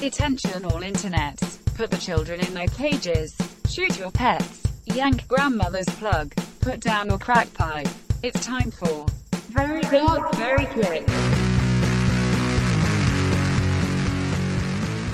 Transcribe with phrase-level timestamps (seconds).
[0.00, 1.58] Attention all internets.
[1.74, 3.36] Put the children in their cages.
[3.68, 4.62] Shoot your pets.
[4.84, 6.32] Yank grandmother's plug.
[6.60, 7.88] Put down your crack pipe.
[8.22, 9.06] It's time for
[9.48, 11.04] Very Dark, Very Quick.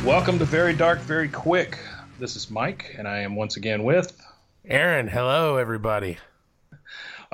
[0.04, 1.78] Welcome to Very Dark, Very Quick.
[2.18, 4.12] This is Mike, and I am once again with.
[4.66, 6.18] Aaron, hello everybody.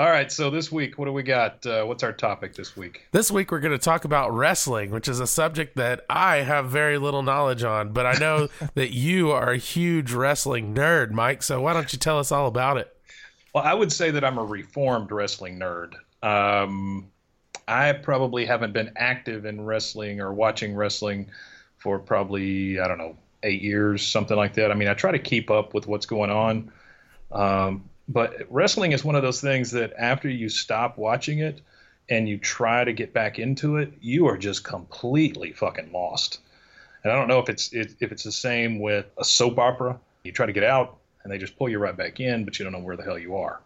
[0.00, 1.66] All right, so this week, what do we got?
[1.66, 3.06] Uh, what's our topic this week?
[3.12, 6.70] This week we're going to talk about wrestling, which is a subject that I have
[6.70, 11.42] very little knowledge on, but I know that you are a huge wrestling nerd, Mike.
[11.42, 12.96] So why don't you tell us all about it?
[13.54, 15.92] Well, I would say that I'm a reformed wrestling nerd.
[16.22, 17.10] Um,
[17.68, 21.30] I probably haven't been active in wrestling or watching wrestling
[21.76, 24.70] for probably, I don't know, eight years, something like that.
[24.70, 26.72] I mean, I try to keep up with what's going on.
[27.30, 31.60] Um, but wrestling is one of those things that after you stop watching it
[32.08, 36.40] and you try to get back into it, you are just completely fucking lost.
[37.04, 39.98] And I don't know if it's if it's the same with a soap opera.
[40.24, 42.64] You try to get out and they just pull you right back in, but you
[42.64, 43.60] don't know where the hell you are.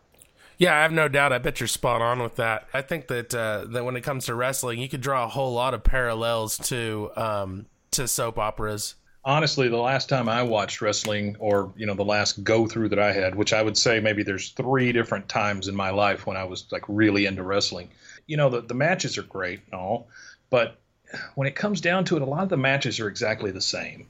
[0.58, 1.32] Yeah, I have no doubt.
[1.32, 2.68] I bet you're spot on with that.
[2.74, 5.54] I think that uh, that when it comes to wrestling, you could draw a whole
[5.54, 11.36] lot of parallels to um, to soap operas honestly, the last time I watched wrestling,
[11.38, 14.22] or you know, the last go through that I had, which I would say maybe
[14.22, 17.90] there's three different times in my life when I was like really into wrestling.
[18.26, 20.08] You know, the the matches are great and all,
[20.50, 20.78] but
[21.34, 24.06] when it comes down to it, a lot of the matches are exactly the same.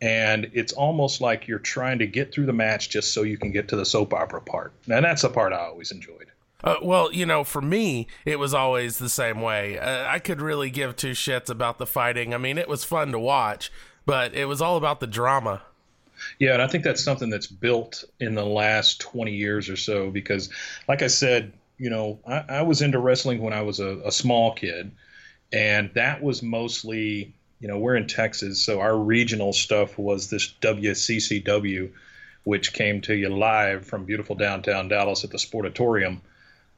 [0.00, 3.50] And it's almost like you're trying to get through the match just so you can
[3.50, 4.72] get to the soap opera part.
[4.88, 6.26] And that's the part I always enjoyed.
[6.62, 9.78] Uh, well, you know, for me, it was always the same way.
[9.78, 12.34] Uh, I could really give two shits about the fighting.
[12.34, 13.72] I mean, it was fun to watch,
[14.08, 15.60] but it was all about the drama.
[16.38, 20.10] Yeah, and I think that's something that's built in the last 20 years or so
[20.10, 20.48] because,
[20.88, 24.10] like I said, you know, I, I was into wrestling when I was a, a
[24.10, 24.92] small kid,
[25.52, 30.54] and that was mostly, you know, we're in Texas, so our regional stuff was this
[30.62, 31.92] WCCW,
[32.44, 36.20] which came to you live from beautiful downtown Dallas at the Sportatorium.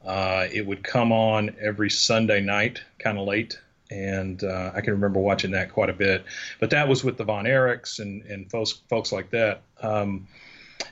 [0.04, 3.60] Uh, it would come on every Sunday night, kind of late,
[3.90, 6.24] and uh, I can remember watching that quite a bit.
[6.60, 9.62] But that was with the Von Erichs and and folks folks like that.
[9.82, 10.28] Um,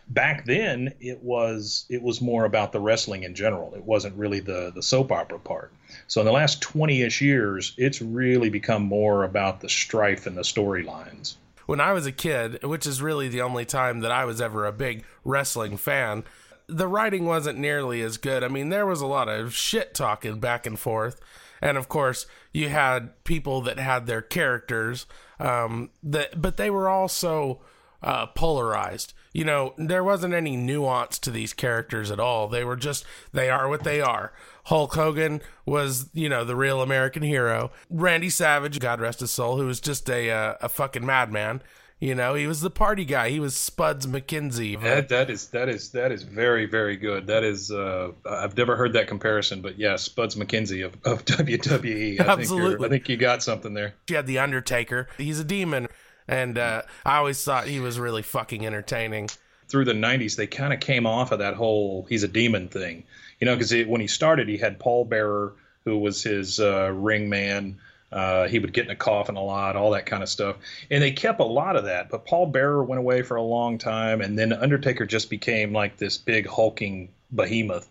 [0.08, 3.74] back then, it was it was more about the wrestling in general.
[3.74, 5.72] It wasn't really the the soap opera part.
[6.06, 10.36] So in the last twenty ish years, it's really become more about the strife and
[10.36, 11.36] the storylines.
[11.66, 14.64] When I was a kid, which is really the only time that I was ever
[14.64, 16.24] a big wrestling fan,
[16.66, 18.42] the writing wasn't nearly as good.
[18.42, 21.20] I mean, there was a lot of shit talking back and forth
[21.60, 25.06] and of course you had people that had their characters
[25.40, 27.60] um, that but they were also
[28.02, 29.12] uh, polarized.
[29.32, 32.48] You know there wasn't any nuance to these characters at all.
[32.48, 34.32] They were just they are what they are.
[34.64, 37.70] Hulk hogan was you know the real american hero.
[37.90, 41.62] Randy savage god rest his soul who was just a uh, a fucking madman
[42.00, 43.30] you know, he was the party guy.
[43.30, 44.80] He was Spuds MacKenzie.
[44.80, 47.26] That, that is that is that is very very good.
[47.26, 52.20] That is uh, I've never heard that comparison, but yeah, Spuds MacKenzie of, of WWE.
[52.20, 53.94] I Absolutely, think I think you got something there.
[54.08, 55.08] You had the Undertaker.
[55.18, 55.88] He's a demon,
[56.28, 59.28] and uh, I always thought he was really fucking entertaining.
[59.68, 63.04] Through the '90s, they kind of came off of that whole "he's a demon" thing,
[63.40, 65.54] you know, because when he started, he had Paul Bearer,
[65.84, 67.80] who was his uh, ring man.
[68.10, 70.56] Uh, he would get in a coffin a lot, all that kind of stuff.
[70.90, 72.08] And they kept a lot of that.
[72.08, 75.96] But Paul Bearer went away for a long time, and then Undertaker just became like
[75.98, 77.88] this big hulking behemoth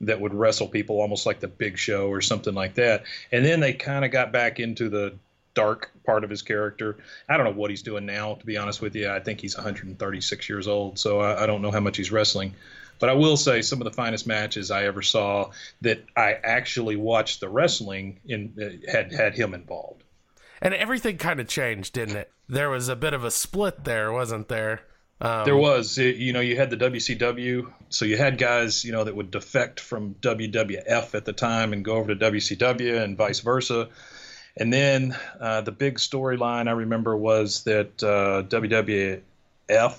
[0.00, 3.04] that would wrestle people almost like the Big Show or something like that.
[3.32, 5.14] And then they kind of got back into the
[5.54, 6.98] dark part of his character.
[7.28, 9.10] I don't know what he's doing now, to be honest with you.
[9.10, 12.54] I think he's 136 years old, so I, I don't know how much he's wrestling.
[12.98, 15.50] But I will say some of the finest matches I ever saw
[15.82, 20.02] that I actually watched the wrestling in uh, had had him involved.
[20.60, 22.32] And everything kind of changed, didn't it?
[22.48, 24.80] There was a bit of a split there, wasn't there?
[25.20, 29.02] Um, there was, you know, you had the WCW, so you had guys, you know,
[29.02, 33.40] that would defect from WWF at the time and go over to WCW and vice
[33.40, 33.88] versa.
[34.56, 39.22] And then uh, the big storyline I remember was that uh, WWF,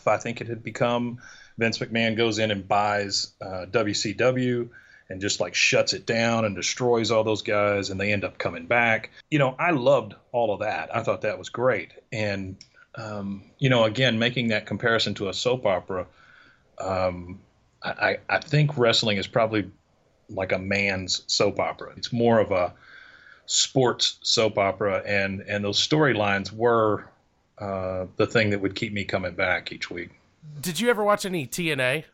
[0.08, 1.20] I think it had become,
[1.60, 4.70] Vince McMahon goes in and buys uh, WCW
[5.10, 8.38] and just like shuts it down and destroys all those guys, and they end up
[8.38, 9.10] coming back.
[9.32, 10.96] You know, I loved all of that.
[10.96, 11.92] I thought that was great.
[12.12, 12.58] And,
[12.96, 16.06] um, you know, again, making that comparison to a soap opera,
[16.80, 17.40] um,
[17.84, 19.70] I, I think wrestling is probably
[20.30, 21.94] like a man's soap opera.
[21.98, 22.74] It's more of a
[23.48, 27.10] sports soap opera, and, and those storylines were
[27.58, 30.19] uh, the thing that would keep me coming back each week.
[30.62, 32.06] Did you ever watch any TNA?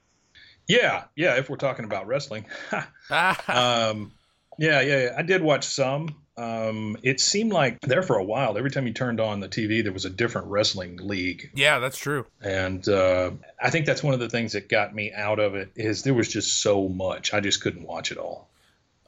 [0.67, 1.35] Yeah, yeah.
[1.37, 4.11] If we're talking about wrestling, um,
[4.57, 6.15] yeah, yeah, yeah, I did watch some.
[6.37, 9.83] um, it seemed like there for a while, every time you turned on the TV,
[9.83, 11.51] there was a different wrestling league.
[11.53, 12.25] Yeah, that's true.
[12.41, 13.31] And uh,
[13.61, 16.13] I think that's one of the things that got me out of it is there
[16.13, 17.33] was just so much.
[17.33, 18.49] I just couldn't watch it all.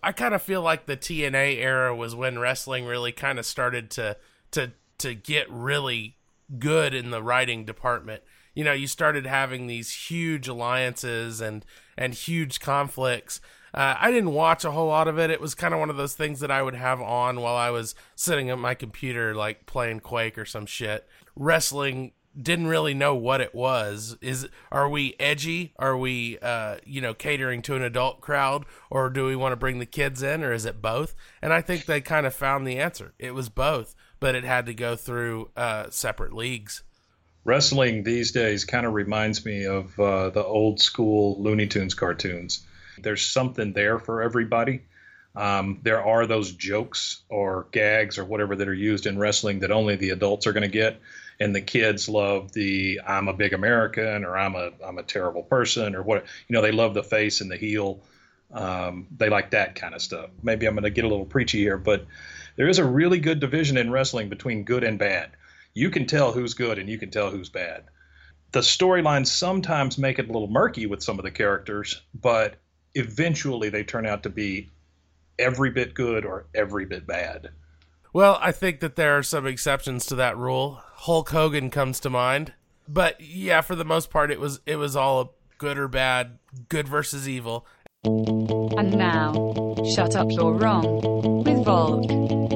[0.01, 3.89] I kind of feel like the TNA era was when wrestling really kind of started
[3.91, 4.15] to
[4.51, 6.15] to to get really
[6.59, 8.21] good in the writing department.
[8.57, 11.63] You know, you started having these huge alliances and
[11.98, 13.39] and huge conflicts
[13.74, 15.30] uh, I didn't watch a whole lot of it.
[15.30, 17.69] It was kind of one of those things that I would have on while I
[17.69, 21.07] was sitting at my computer, like playing Quake or some shit.
[21.36, 24.18] Wrestling didn't really know what it was.
[24.21, 25.74] Is are we edgy?
[25.77, 29.57] Are we uh, you know catering to an adult crowd, or do we want to
[29.57, 31.13] bring the kids in, or is it both?
[31.42, 33.13] And I think they kind of found the answer.
[33.19, 36.83] It was both, but it had to go through uh, separate leagues.
[37.47, 42.67] Wrestling these days kind of reminds me of uh, the old school Looney Tunes cartoons
[43.01, 44.81] there's something there for everybody.
[45.35, 49.71] Um, there are those jokes or gags or whatever that are used in wrestling that
[49.71, 50.99] only the adults are going to get,
[51.39, 55.44] and the kids love the "I'm a big American" or "I'm a I'm a terrible
[55.44, 56.61] person" or what you know.
[56.61, 57.99] They love the face and the heel.
[58.51, 60.29] Um, they like that kind of stuff.
[60.41, 62.07] Maybe I'm going to get a little preachy here, but
[62.55, 65.29] there is a really good division in wrestling between good and bad.
[65.77, 67.83] You can tell who's good and you can tell who's bad.
[68.51, 72.56] The storylines sometimes make it a little murky with some of the characters, but
[72.95, 74.71] eventually they turn out to be
[75.38, 77.50] every bit good or every bit bad.
[78.12, 80.81] Well, I think that there are some exceptions to that rule.
[80.81, 82.53] Hulk Hogan comes to mind.
[82.88, 86.39] But yeah, for the most part it was it was all good or bad,
[86.69, 87.68] good versus evil.
[88.03, 92.46] And now, shut up you're wrong with Volk.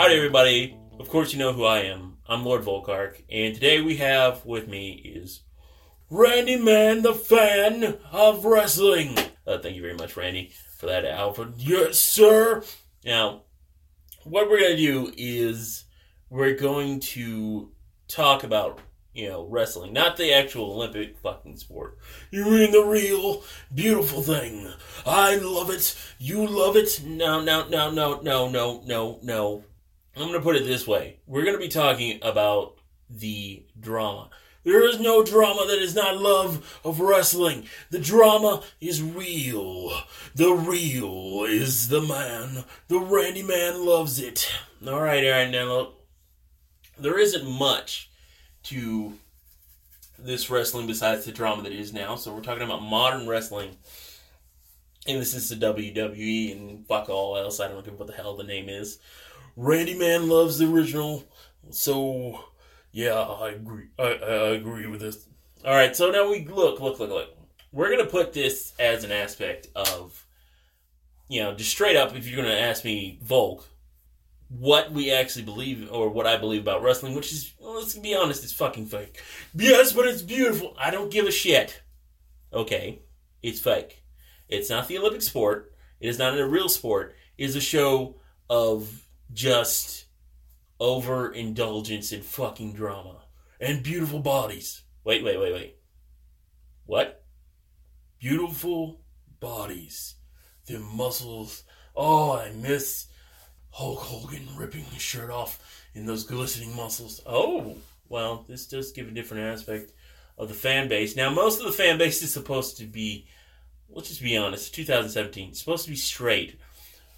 [0.00, 0.78] Howdy everybody.
[0.98, 2.16] Of course you know who I am.
[2.26, 5.42] I'm Lord Volkark, and today we have with me is
[6.08, 9.18] Randy Man, the fan of wrestling.
[9.46, 11.56] Uh, thank you very much, Randy, for that Alfred.
[11.58, 12.64] Yes, sir.
[13.04, 13.42] Now,
[14.24, 15.84] what we're going to do is
[16.30, 17.70] we're going to
[18.08, 18.80] talk about,
[19.12, 21.98] you know, wrestling, not the actual Olympic fucking sport.
[22.30, 23.42] You mean the real,
[23.74, 24.72] beautiful thing.
[25.04, 25.94] I love it.
[26.18, 27.02] You love it.
[27.04, 29.64] No, no, no, no, no, no, no, no.
[30.16, 31.18] I'm going to put it this way.
[31.26, 32.76] We're going to be talking about
[33.08, 34.30] the drama.
[34.62, 37.66] There is no drama that is not love of wrestling.
[37.90, 39.90] The drama is real.
[40.34, 42.64] The real is the man.
[42.88, 44.52] The Randy man loves it.
[44.86, 45.94] All right, now look.
[46.98, 48.10] There isn't much
[48.64, 49.14] to
[50.18, 52.16] this wrestling besides the drama that is now.
[52.16, 53.76] So we're talking about modern wrestling.
[55.06, 57.58] And this is the WWE and fuck all else.
[57.58, 58.98] I don't know what the hell the name is.
[59.56, 61.24] Randy Man loves the original.
[61.70, 62.44] So
[62.92, 63.88] yeah, I agree.
[63.98, 65.26] I, I agree with this.
[65.64, 67.36] All right, so now we look, look, look, look.
[67.72, 70.26] We're gonna put this as an aspect of,
[71.28, 72.16] you know, just straight up.
[72.16, 73.68] If you're gonna ask me, Volk,
[74.48, 78.14] what we actually believe or what I believe about wrestling, which is, well, let's be
[78.14, 79.22] honest, it's fucking fake.
[79.54, 80.74] Yes, but it's beautiful.
[80.78, 81.82] I don't give a shit.
[82.52, 83.02] Okay,
[83.42, 84.02] it's fake.
[84.48, 85.72] It's not the Olympic sport.
[86.00, 87.14] It is not a real sport.
[87.38, 88.16] It is a show
[88.48, 90.06] of just
[90.78, 93.24] overindulgence in fucking drama
[93.60, 94.82] and beautiful bodies.
[95.04, 95.76] Wait, wait, wait, wait.
[96.86, 97.24] What?
[98.18, 99.00] Beautiful
[99.38, 100.16] bodies.
[100.66, 101.64] The muscles.
[101.94, 103.06] Oh, I miss
[103.70, 107.20] Hulk Hogan ripping his shirt off in those glistening muscles.
[107.26, 107.76] Oh,
[108.08, 109.92] well, this does give a different aspect
[110.38, 111.16] of the fan base.
[111.16, 113.26] Now, most of the fan base is supposed to be,
[113.88, 116.58] let's just be honest, 2017, supposed to be straight.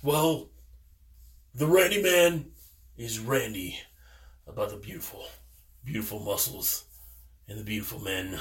[0.02, 0.50] Well,
[1.54, 2.46] the Randy Man
[2.96, 3.78] is Randy
[4.46, 5.26] about the beautiful,
[5.84, 6.84] beautiful muscles
[7.46, 8.38] and the beautiful men.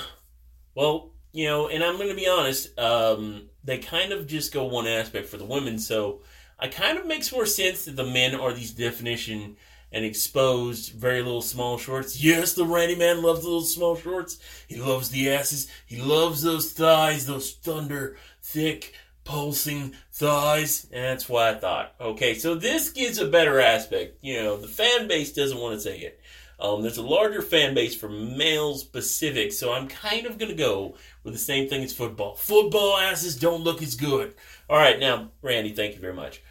[0.76, 4.66] Well, you know, and I'm going to be honest, um, they kind of just go
[4.66, 6.22] one aspect for the women, so
[6.58, 9.58] I kind of makes more sense that the men are these definition
[9.92, 12.24] and exposed, very little small shorts.
[12.24, 14.40] Yes, the Randy man loves the little small shorts.
[14.68, 15.68] He loves the asses.
[15.86, 20.88] He loves those thighs, those thunder, thick, pulsing thighs.
[20.92, 21.96] And that's what I thought.
[22.00, 24.18] Okay, so this gives a better aspect.
[24.22, 26.20] You know, the fan base doesn't want to say it.
[26.60, 30.58] Um, there's a larger fan base for male specific, so I'm kind of going to
[30.58, 32.36] go with the same thing as football.
[32.36, 34.36] Football asses don't look as good.
[34.70, 36.44] All right, now, Randy, thank you very much.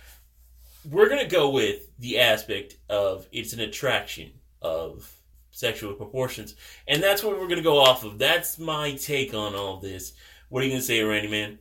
[0.85, 5.15] We're going to go with the aspect of it's an attraction of
[5.53, 6.57] sexual proportions.
[6.89, 8.19] And that's what we're going to go off of.
[8.19, 10.12] That's my take on all this.
[10.49, 11.59] What are you going to say, Randy, man?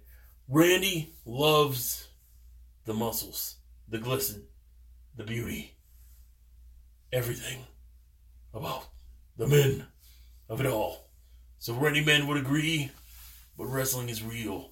[0.51, 2.07] Randy loves
[2.85, 4.47] the muscles, the glisten,
[5.15, 5.75] the beauty,
[7.13, 7.67] everything
[8.51, 8.87] about
[9.37, 9.85] the men
[10.49, 11.05] of it all.
[11.59, 12.89] So Randy men would agree,
[13.59, 14.71] but wrestling is real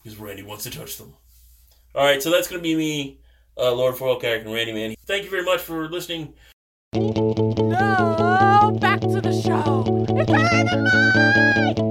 [0.00, 1.14] because Randy wants to touch them.
[1.96, 3.18] All right, so that's going to be me,
[3.56, 4.94] uh, Lord Foilcack and Randy Man.
[5.04, 6.34] Thank you very much for listening.
[6.94, 10.06] No, back to the show.
[10.16, 11.87] It's dynamite.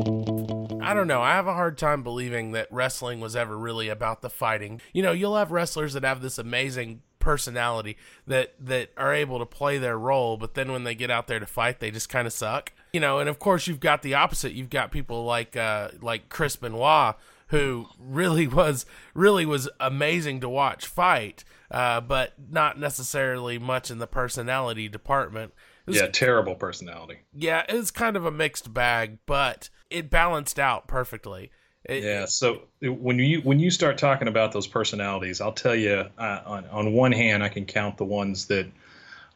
[0.88, 1.22] I don't know.
[1.22, 4.82] I have a hard time believing that wrestling was ever really about the fighting.
[4.94, 9.46] You know, you'll have wrestlers that have this amazing personality that that are able to
[9.46, 12.26] play their role, but then when they get out there to fight, they just kind
[12.26, 12.72] of suck.
[12.94, 14.54] You know, and of course you've got the opposite.
[14.54, 17.16] You've got people like uh, like Chris Benoit
[17.48, 24.00] who really was really was amazing to watch fight, uh, but not necessarily much in
[24.00, 25.54] the personality department.
[25.88, 27.20] Was- Yeah, terrible personality.
[27.34, 31.50] yeah, it was kind of a mixed bag, but it balanced out perfectly.
[31.86, 32.26] It- Yeah.
[32.26, 36.66] So when you when you start talking about those personalities, I'll tell you uh, on
[36.72, 38.68] on one hand, I can count the ones that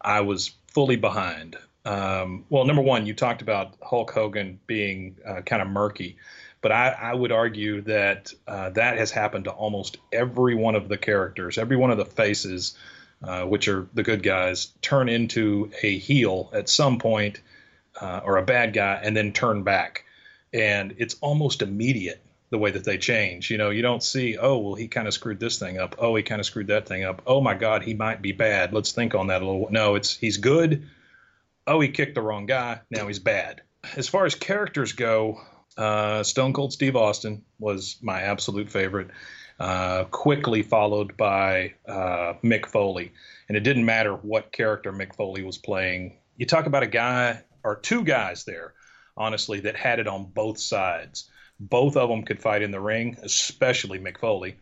[0.01, 1.55] I was fully behind.
[1.85, 6.17] Um, well, number one, you talked about Hulk Hogan being uh, kind of murky,
[6.61, 10.89] but I, I would argue that uh, that has happened to almost every one of
[10.89, 12.77] the characters, every one of the faces,
[13.23, 17.41] uh, which are the good guys, turn into a heel at some point,
[17.99, 20.05] uh, or a bad guy, and then turn back,
[20.53, 23.49] and it's almost immediate the way that they change.
[23.49, 25.95] You know, you don't see, oh, well, he kind of screwed this thing up.
[25.99, 27.21] Oh, he kind of screwed that thing up.
[27.25, 28.73] Oh my God, he might be bad.
[28.73, 29.67] Let's think on that a little.
[29.71, 30.87] No, it's he's good.
[31.65, 32.81] Oh, he kicked the wrong guy.
[32.89, 33.61] Now he's bad.
[33.95, 35.41] As far as characters go,
[35.77, 39.11] uh, Stone Cold Steve Austin was my absolute favorite.
[39.61, 43.11] Uh, quickly followed by uh, Mick Foley,
[43.47, 46.17] and it didn't matter what character Mick Foley was playing.
[46.35, 48.73] You talk about a guy or two guys there,
[49.15, 51.29] honestly, that had it on both sides
[51.61, 54.55] both of them could fight in the ring, especially Mick Foley.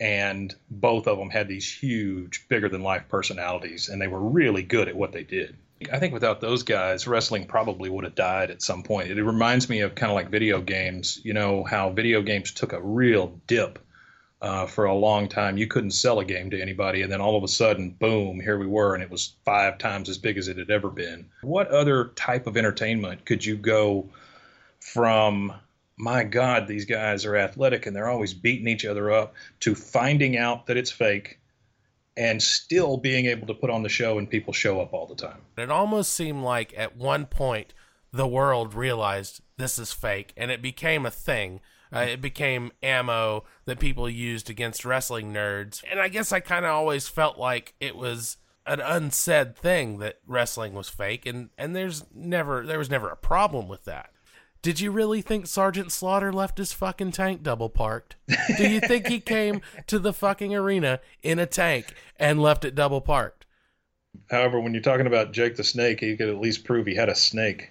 [0.00, 4.62] And both of them had these huge, bigger than life personalities, and they were really
[4.62, 5.56] good at what they did.
[5.92, 9.10] I think without those guys, wrestling probably would have died at some point.
[9.10, 11.20] It reminds me of kind of like video games.
[11.24, 13.80] You know, how video games took a real dip
[14.40, 15.58] uh, for a long time.
[15.58, 18.58] You couldn't sell a game to anybody, and then all of a sudden, boom, here
[18.58, 21.28] we were, and it was five times as big as it had ever been.
[21.42, 24.08] What other type of entertainment could you go
[24.80, 25.52] from
[25.98, 30.36] my God, these guys are athletic and they're always beating each other up, to finding
[30.36, 31.40] out that it's fake
[32.16, 35.14] and still being able to put on the show and people show up all the
[35.14, 35.40] time.
[35.56, 37.74] It almost seemed like at one point
[38.12, 41.60] the world realized this is fake and it became a thing.
[41.92, 45.82] Uh, it became ammo that people used against wrestling nerds.
[45.90, 50.18] And I guess I kind of always felt like it was an unsaid thing that
[50.26, 54.10] wrestling was fake and and there's never there was never a problem with that.
[54.60, 58.16] Did you really think Sergeant Slaughter left his fucking tank double parked?
[58.56, 62.74] Do you think he came to the fucking arena in a tank and left it
[62.74, 63.46] double parked?
[64.30, 67.08] However, when you're talking about Jake the Snake, he could at least prove he had
[67.08, 67.70] a snake.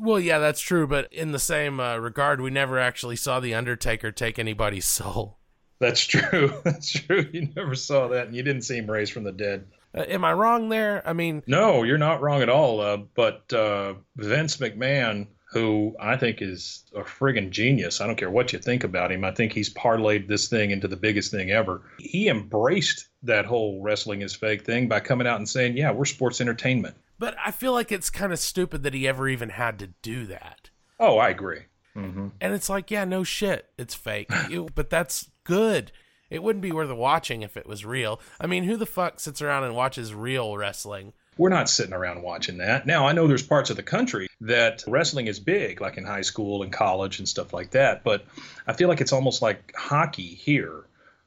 [0.00, 3.54] Well, yeah, that's true, but in the same uh, regard, we never actually saw the
[3.54, 5.38] Undertaker take anybody's soul.
[5.80, 6.54] That's true.
[6.64, 7.28] That's true.
[7.32, 9.66] You never saw that, and you didn't see him raised from the dead.
[9.94, 11.06] Uh, am I wrong there?
[11.06, 12.80] I mean, No, you're not wrong at all.
[12.80, 18.30] Uh, but uh, Vince McMahon, who I think is a friggin' genius, I don't care
[18.30, 19.24] what you think about him.
[19.24, 21.82] I think he's parlayed this thing into the biggest thing ever.
[21.98, 26.04] He embraced that whole wrestling is fake thing by coming out and saying, "Yeah, we're
[26.06, 29.78] sports entertainment." But I feel like it's kind of stupid that he ever even had
[29.80, 30.70] to do that.
[31.00, 31.62] Oh, I agree.
[31.94, 34.30] hmm And it's like, yeah, no shit, it's fake.
[34.50, 35.92] You- but that's good.
[36.30, 38.20] It wouldn't be worth watching if it was real.
[38.40, 41.12] I mean, who the fuck sits around and watches real wrestling?
[41.36, 42.86] We're not sitting around watching that.
[42.86, 46.22] Now, I know there's parts of the country that wrestling is big, like in high
[46.22, 48.04] school and college and stuff like that.
[48.04, 48.24] But
[48.66, 50.84] I feel like it's almost like hockey here.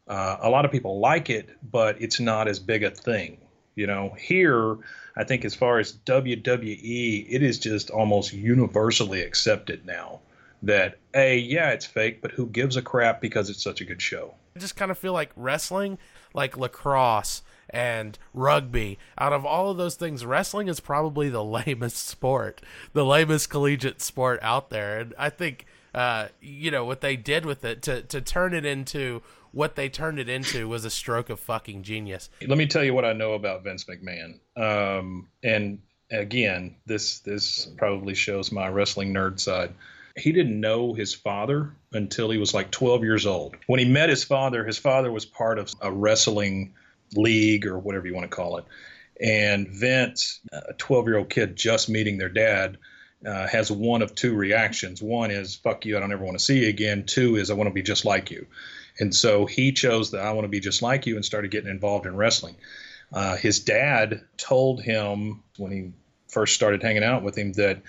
[0.08, 3.38] Uh, a lot of people like it, but it's not as big a thing.
[3.76, 4.78] You know, here,
[5.18, 10.20] I think as far as WWE, it is just almost universally accepted now
[10.62, 14.02] that, A, yeah, it's fake, but who gives a crap because it's such a good
[14.02, 14.36] show.
[14.56, 15.98] I just kind of feel like wrestling,
[16.36, 22.08] like lacrosse and rugby, out of all of those things, wrestling is probably the lamest
[22.08, 22.62] sport,
[22.94, 25.00] the lamest collegiate sport out there.
[25.00, 28.66] And I think, uh, you know, what they did with it to, to turn it
[28.66, 32.30] into what they turned it into was a stroke of fucking genius.
[32.48, 34.40] let me tell you what I know about Vince McMahon.
[34.56, 35.80] Um, and
[36.12, 39.74] again, this this probably shows my wrestling nerd side.
[40.16, 43.56] He didn't know his father until he was like 12 years old.
[43.68, 46.74] When he met his father, his father was part of a wrestling
[47.14, 48.66] league or whatever you want to call it.
[49.22, 52.78] And Vince, a 12 year old kid just meeting their dad,
[53.26, 55.02] uh, has one of two reactions.
[55.02, 57.06] One is, fuck you, I don't ever want to see you again.
[57.06, 58.46] Two is, I want to be just like you.
[59.00, 61.70] And so he chose that I want to be just like you and started getting
[61.70, 62.56] involved in wrestling.
[63.12, 65.92] Uh, his dad told him when he
[66.28, 67.82] first started hanging out with him that,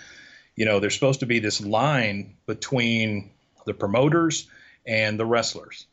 [0.54, 3.30] you know, there's supposed to be this line between
[3.66, 4.48] the promoters
[4.86, 5.86] and the wrestlers.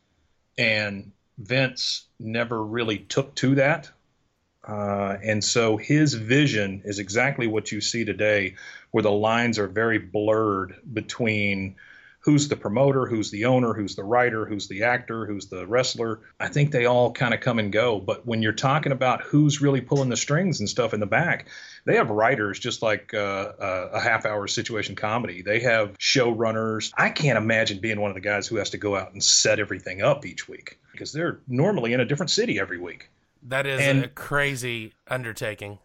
[0.57, 3.89] And Vince never really took to that.
[4.67, 8.55] Uh, and so his vision is exactly what you see today,
[8.91, 11.75] where the lines are very blurred between
[12.25, 16.21] who's the promoter, who's the owner, who's the writer, who's the actor, who's the wrestler.
[16.39, 17.99] I think they all kind of come and go.
[17.99, 21.45] But when you're talking about who's really pulling the strings and stuff in the back,
[21.85, 25.43] they have writers just like uh, uh, a half hour situation comedy.
[25.43, 26.91] They have showrunners.
[26.97, 29.59] I can't imagine being one of the guys who has to go out and set
[29.59, 33.07] everything up each week because they're normally in a different city every week.
[33.43, 35.77] That is And- a crazy undertaking.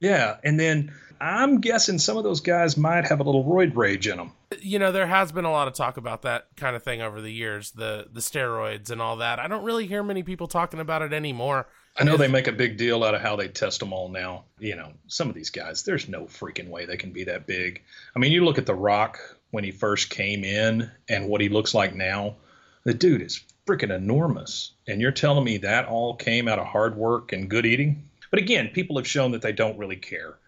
[0.00, 0.38] Yeah.
[0.42, 4.16] And then I'm guessing some of those guys might have a little roid rage in
[4.16, 4.32] them.
[4.60, 7.20] You know, there has been a lot of talk about that kind of thing over
[7.20, 9.38] the years, the the steroids and all that.
[9.38, 11.68] I don't really hear many people talking about it anymore.
[11.98, 14.44] I know they make a big deal out of how they test them all now.
[14.58, 17.82] You know, some of these guys, there's no freaking way they can be that big.
[18.14, 19.18] I mean, you look at The Rock
[19.50, 22.36] when he first came in and what he looks like now.
[22.84, 24.72] The dude is freaking enormous.
[24.86, 28.08] And you're telling me that all came out of hard work and good eating?
[28.30, 30.38] But again, people have shown that they don't really care.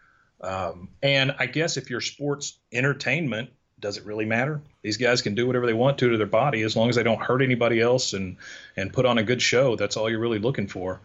[0.40, 4.62] Um, and I guess if you're sports entertainment, does it really matter?
[4.82, 7.02] These guys can do whatever they want to to their body as long as they
[7.02, 8.36] don't hurt anybody else and
[8.76, 9.76] and put on a good show.
[9.76, 11.00] That's all you're really looking for.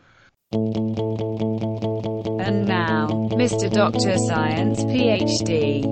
[2.40, 3.72] And now, Mr.
[3.72, 4.18] Dr.
[4.18, 5.86] Science, PhD.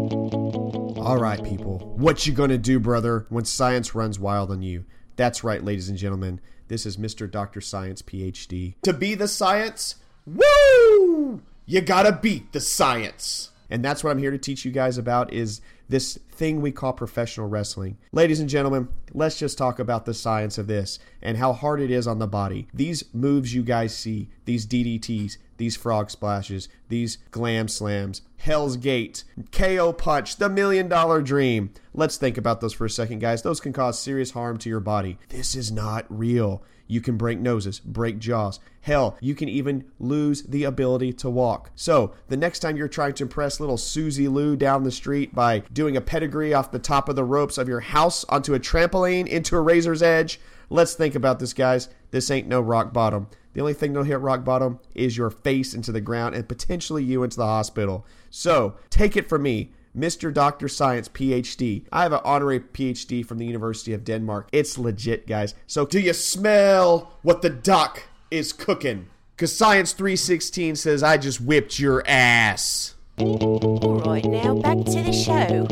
[0.97, 1.93] All right, people.
[1.97, 4.85] What you gonna do, brother, when science runs wild on you?
[5.15, 6.39] That's right, ladies and gentlemen.
[6.67, 7.29] This is Mr.
[7.29, 7.61] Dr.
[7.61, 8.75] Science, PhD.
[8.83, 11.41] To be the science, woo!
[11.65, 13.51] You gotta beat the science.
[13.69, 16.93] And that's what I'm here to teach you guys about is this thing we call
[16.93, 17.97] professional wrestling.
[18.11, 21.91] Ladies and gentlemen, let's just talk about the science of this and how hard it
[21.91, 22.67] is on the body.
[22.73, 29.23] These moves you guys see, these DDTs, these frog splashes, these glam slams, Hell's Gate,
[29.51, 31.71] KO punch, the million dollar dream.
[31.93, 33.41] Let's think about those for a second, guys.
[33.41, 35.17] Those can cause serious harm to your body.
[35.29, 36.61] This is not real.
[36.87, 38.59] You can break noses, break jaws.
[38.81, 41.71] Hell, you can even lose the ability to walk.
[41.75, 45.59] So, the next time you're trying to impress little Susie Lou down the street by
[45.73, 49.27] doing a pedigree off the top of the ropes of your house onto a trampoline
[49.27, 51.89] into a razor's edge, let's think about this, guys.
[52.11, 53.27] This ain't no rock bottom.
[53.53, 57.03] The only thing that'll hit rock bottom is your face into the ground and potentially
[57.03, 58.05] you into the hospital.
[58.29, 59.71] So, take it from me.
[59.95, 60.33] Mr.
[60.33, 60.67] Dr.
[60.67, 61.85] Science PhD.
[61.91, 64.49] I have an honorary PhD from the University of Denmark.
[64.51, 65.55] It's legit, guys.
[65.67, 69.07] So, do you smell what the doc is cooking?
[69.35, 72.95] Because Science 316 says I just whipped your ass.
[73.17, 75.65] All right, now back to the show.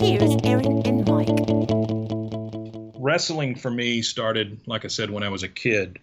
[0.00, 1.28] Here's Aaron and Mike.
[2.98, 5.98] wrestling for me started, like I said, when I was a kid.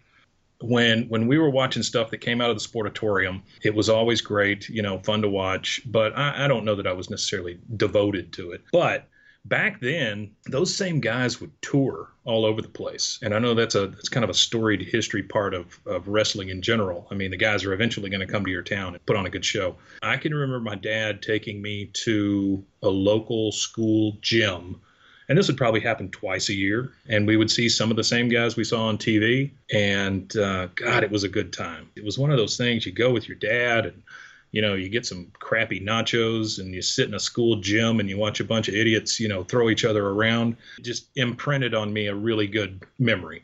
[0.61, 4.21] When when we were watching stuff that came out of the sportatorium, it was always
[4.21, 5.81] great, you know, fun to watch.
[5.85, 8.61] But I, I don't know that I was necessarily devoted to it.
[8.71, 9.07] But
[9.45, 13.75] back then, those same guys would tour all over the place, and I know that's
[13.75, 17.07] a that's kind of a storied history part of of wrestling in general.
[17.09, 19.25] I mean, the guys are eventually going to come to your town and put on
[19.25, 19.77] a good show.
[20.01, 24.81] I can remember my dad taking me to a local school gym
[25.29, 28.03] and this would probably happen twice a year and we would see some of the
[28.03, 31.89] same guys we saw on tv and uh, god it was a good time.
[31.95, 34.03] It was one of those things you go with your dad and
[34.51, 38.09] you know you get some crappy nachos and you sit in a school gym and
[38.09, 40.57] you watch a bunch of idiots you know throw each other around.
[40.77, 43.43] It just imprinted on me a really good memory.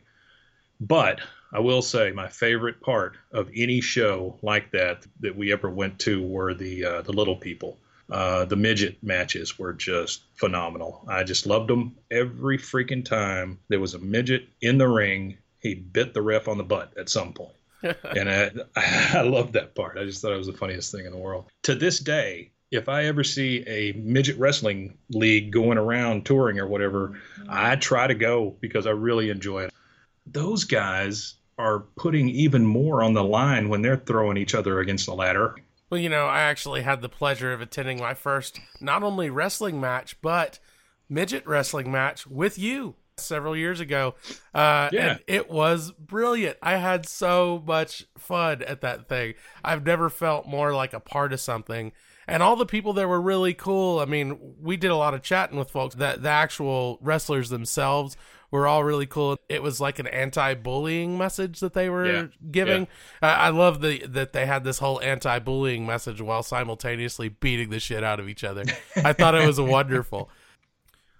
[0.80, 1.20] But
[1.52, 5.98] I will say my favorite part of any show like that that we ever went
[6.00, 7.78] to were the uh, the little people.
[8.10, 11.04] Uh, the midget matches were just phenomenal.
[11.08, 15.38] I just loved them every freaking time there was a midget in the ring.
[15.60, 17.56] He bit the ref on the butt at some point.
[17.82, 19.98] and I, I loved that part.
[19.98, 21.46] I just thought it was the funniest thing in the world.
[21.64, 26.66] To this day, if I ever see a midget wrestling league going around touring or
[26.66, 29.74] whatever, I try to go because I really enjoy it.
[30.26, 35.06] Those guys are putting even more on the line when they're throwing each other against
[35.06, 35.56] the ladder.
[35.90, 39.80] Well, you know, I actually had the pleasure of attending my first not only wrestling
[39.80, 40.58] match, but
[41.08, 44.14] midget wrestling match with you several years ago.
[44.54, 45.10] Uh, Yeah.
[45.10, 46.58] And it was brilliant.
[46.60, 49.34] I had so much fun at that thing.
[49.64, 51.92] I've never felt more like a part of something.
[52.28, 54.00] And all the people there were really cool.
[54.00, 55.94] I mean, we did a lot of chatting with folks.
[55.94, 58.16] That the actual wrestlers themselves
[58.56, 59.36] were all really cool.
[59.48, 62.26] It was like an anti-bullying message that they were Yeah.
[62.50, 62.88] giving.
[63.22, 67.80] I I love the that they had this whole anti-bullying message while simultaneously beating the
[67.80, 68.64] shit out of each other.
[68.96, 70.30] I thought it was wonderful.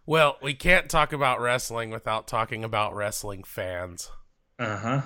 [0.05, 4.11] Well, we can't talk about wrestling without talking about wrestling fans.
[4.59, 5.03] Uh huh.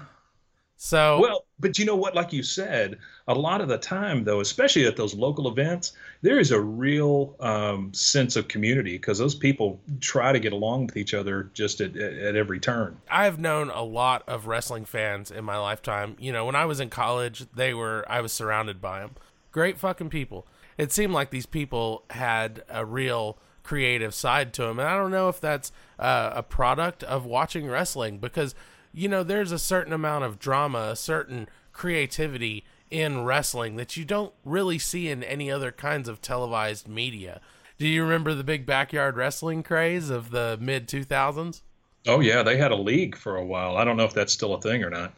[0.82, 2.14] So Well, but you know what?
[2.14, 2.96] Like you said,
[3.28, 7.36] a lot of the time, though, especially at those local events, there is a real
[7.38, 11.82] um, sense of community because those people try to get along with each other just
[11.82, 12.96] at, at, every turn.
[13.10, 16.16] I've known a lot of wrestling fans in my lifetime.
[16.18, 19.16] You know, when I was in college, they were I was surrounded by them.
[19.52, 20.46] Great fucking people.
[20.78, 25.10] It seemed like these people had a real creative side to them, and I don't
[25.10, 28.54] know if that's uh, a product of watching wrestling because
[28.92, 34.04] you know there's a certain amount of drama, a certain creativity in wrestling that you
[34.04, 37.40] don't really see in any other kinds of televised media.
[37.78, 41.62] Do you remember the big backyard wrestling craze of the mid 2000s?
[42.06, 43.76] Oh yeah, they had a league for a while.
[43.76, 45.14] I don't know if that's still a thing or not.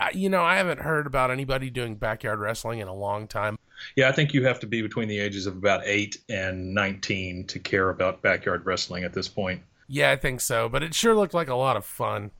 [0.00, 3.56] I, you know, I haven't heard about anybody doing backyard wrestling in a long time.
[3.96, 7.46] Yeah, I think you have to be between the ages of about eight and nineteen
[7.48, 9.62] to care about backyard wrestling at this point.
[9.88, 12.30] Yeah, I think so, but it sure looked like a lot of fun.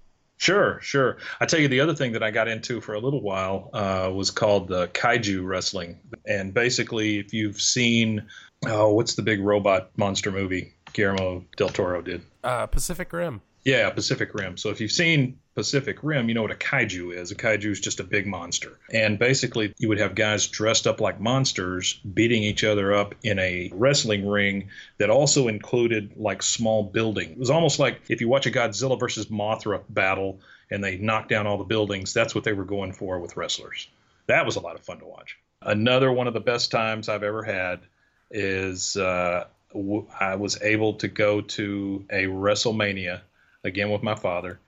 [0.42, 1.18] Sure, sure.
[1.38, 4.10] I tell you, the other thing that I got into for a little while uh,
[4.12, 8.26] was called the kaiju wrestling, and basically, if you've seen,
[8.66, 12.22] oh, what's the big robot monster movie Guillermo del Toro did?
[12.42, 13.40] Uh, Pacific Rim.
[13.64, 14.56] Yeah, Pacific Rim.
[14.56, 17.30] So if you've seen Pacific Rim, you know what a kaiju is.
[17.30, 18.80] A kaiju is just a big monster.
[18.92, 23.38] And basically, you would have guys dressed up like monsters beating each other up in
[23.38, 27.30] a wrestling ring that also included like small building.
[27.30, 31.28] It was almost like if you watch a Godzilla versus Mothra battle and they knock
[31.28, 33.88] down all the buildings, that's what they were going for with wrestlers.
[34.26, 35.36] That was a lot of fun to watch.
[35.60, 37.80] Another one of the best times I've ever had
[38.28, 43.20] is uh, w- I was able to go to a WrestleMania
[43.64, 44.58] again with my father.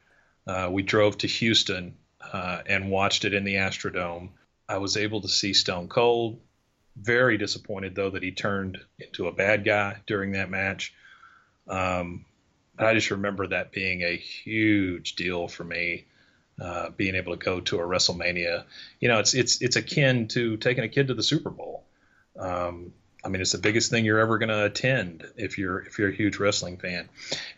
[0.46, 1.96] Uh, we drove to Houston
[2.32, 4.30] uh, and watched it in the Astrodome.
[4.68, 6.40] I was able to see Stone Cold.
[6.96, 10.94] Very disappointed though that he turned into a bad guy during that match.
[11.66, 12.24] Um,
[12.78, 16.06] I just remember that being a huge deal for me.
[16.60, 18.62] Uh, being able to go to a WrestleMania,
[19.00, 21.84] you know, it's it's it's akin to taking a kid to the Super Bowl.
[22.38, 22.92] Um,
[23.24, 26.10] I mean, it's the biggest thing you're ever going to attend if you're if you're
[26.10, 27.08] a huge wrestling fan.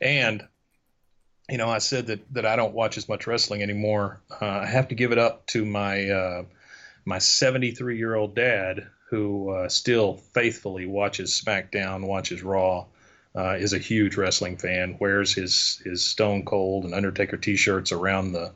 [0.01, 0.49] And
[1.49, 4.21] you know, I said that that I don't watch as much wrestling anymore.
[4.41, 6.45] Uh, I have to give it up to my uh,
[7.05, 12.87] my 73 year old dad, who uh, still faithfully watches SmackDown, watches Raw,
[13.37, 14.97] uh, is a huge wrestling fan.
[14.99, 18.53] Wears his his Stone Cold and Undertaker T-shirts around the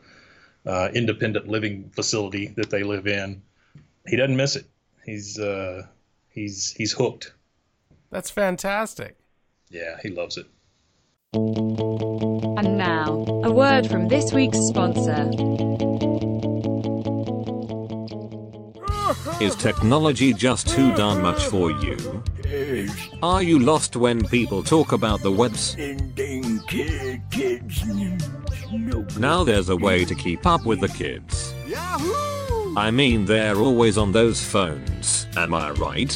[0.67, 3.43] uh, independent living facility that they live in.
[4.07, 4.67] He doesn't miss it.
[5.05, 5.87] He's uh,
[6.31, 7.33] he's he's hooked.
[8.11, 9.17] That's fantastic.
[9.69, 10.47] Yeah, he loves it.
[12.61, 15.31] And now, a word from this week's sponsor.
[19.43, 22.23] Is technology just too darn much for you?
[23.23, 25.75] Are you lost when people talk about the webs?
[29.19, 31.55] Now there's a way to keep up with the kids.
[32.77, 36.11] I mean, they're always on those phones, am I right?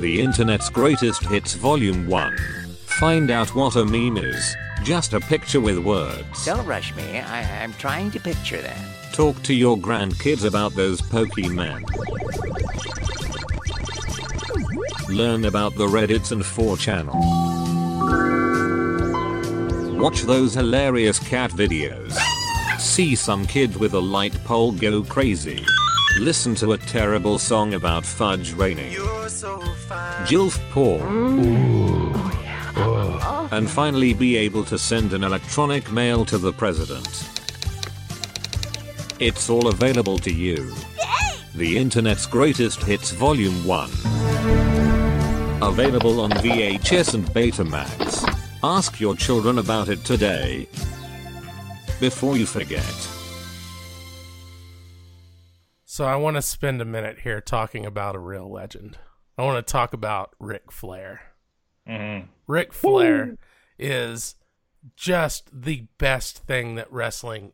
[0.00, 2.57] The internet's greatest hits volume 1.
[2.98, 4.56] Find out what a meme is.
[4.82, 6.44] Just a picture with words.
[6.44, 7.20] Don't rush me.
[7.20, 8.76] I, I'm trying to picture that.
[9.12, 11.84] Talk to your grandkids about those Pokemon.
[15.08, 17.06] Learn about the Reddits and 4chan.
[19.96, 22.18] Watch those hilarious cat videos.
[22.80, 25.64] See some kid with a light pole go crazy.
[26.18, 28.92] Listen to a terrible song about fudge raining.
[30.26, 31.97] Jilf porn.
[33.50, 37.28] And finally be able to send an electronic mail to the president.
[39.20, 40.72] It's all available to you.
[41.54, 43.90] The Internet's Greatest Hits Volume 1.
[45.60, 48.24] Available on VHS and Betamax.
[48.62, 50.68] Ask your children about it today.
[51.98, 52.84] Before you forget.
[55.84, 58.98] So I want to spend a minute here talking about a real legend.
[59.36, 61.22] I want to talk about Ric Flair.
[61.88, 62.28] Mm-hmm.
[62.48, 63.36] Ric Flair
[63.78, 64.34] is
[64.96, 67.52] just the best thing that wrestling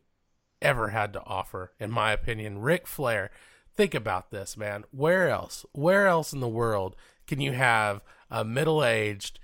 [0.61, 2.59] ever had to offer, in my opinion.
[2.59, 3.29] Ric Flair,
[3.75, 4.85] think about this, man.
[4.91, 5.65] Where else?
[5.73, 6.95] Where else in the world
[7.27, 9.39] can you have a middle aged,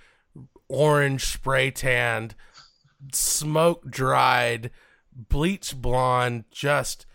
[0.68, 2.34] orange spray tanned,
[3.12, 4.72] smoke dried,
[5.14, 7.06] bleach blonde, just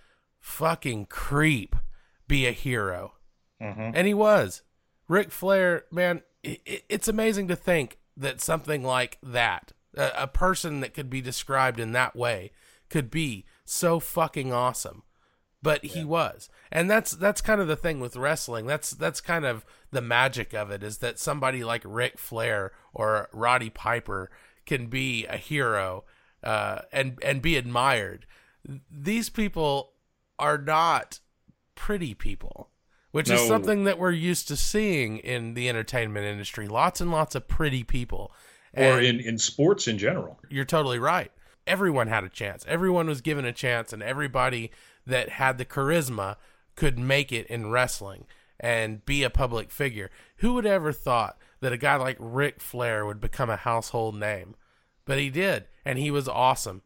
[0.40, 1.74] fucking creep
[2.28, 3.14] be a hero?
[3.62, 3.92] Mm-hmm.
[3.94, 4.62] And he was.
[5.08, 10.94] Ric Flair, man, it's amazing to think that something like that, a, a person that
[10.94, 12.52] could be described in that way,
[12.88, 15.02] could be so fucking awesome.
[15.62, 18.66] But he was, and that's that's kind of the thing with wrestling.
[18.66, 23.28] That's that's kind of the magic of it is that somebody like Ric Flair or
[23.32, 24.30] Roddy Piper
[24.64, 26.04] can be a hero
[26.42, 28.26] uh, and and be admired.
[28.90, 29.94] These people
[30.38, 31.20] are not
[31.74, 32.70] pretty people,
[33.16, 36.68] which is something that we're used to seeing in the entertainment industry.
[36.68, 38.30] Lots and lots of pretty people.
[38.76, 40.38] or in, in sports in general.
[40.50, 41.32] you're totally right.
[41.66, 42.62] Everyone had a chance.
[42.68, 44.70] Everyone was given a chance, and everybody
[45.06, 46.36] that had the charisma
[46.74, 48.26] could make it in wrestling
[48.60, 50.10] and be a public figure.
[50.36, 54.56] Who would ever thought that a guy like Ric Flair would become a household name?
[55.06, 56.82] But he did, and he was awesome.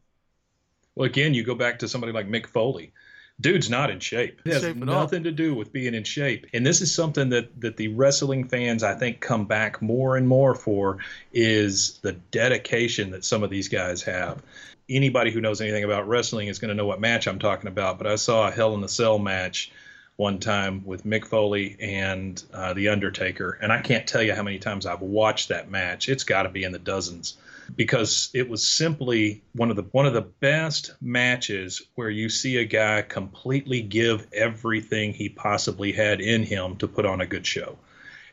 [0.94, 2.92] Well, again, you go back to somebody like Mick Foley.
[3.40, 4.40] Dude's not in shape.
[4.44, 6.46] It has Shape nothing to do with being in shape.
[6.52, 10.28] And this is something that, that the wrestling fans, I think, come back more and
[10.28, 10.98] more for
[11.32, 14.42] is the dedication that some of these guys have.
[14.88, 17.98] Anybody who knows anything about wrestling is going to know what match I'm talking about.
[17.98, 19.72] But I saw a Hell in a Cell match
[20.16, 23.58] one time with Mick Foley and uh, The Undertaker.
[23.62, 26.08] And I can't tell you how many times I've watched that match.
[26.08, 27.38] It's got to be in the dozens
[27.76, 32.56] because it was simply one of the one of the best matches where you see
[32.56, 37.46] a guy completely give everything he possibly had in him to put on a good
[37.46, 37.78] show.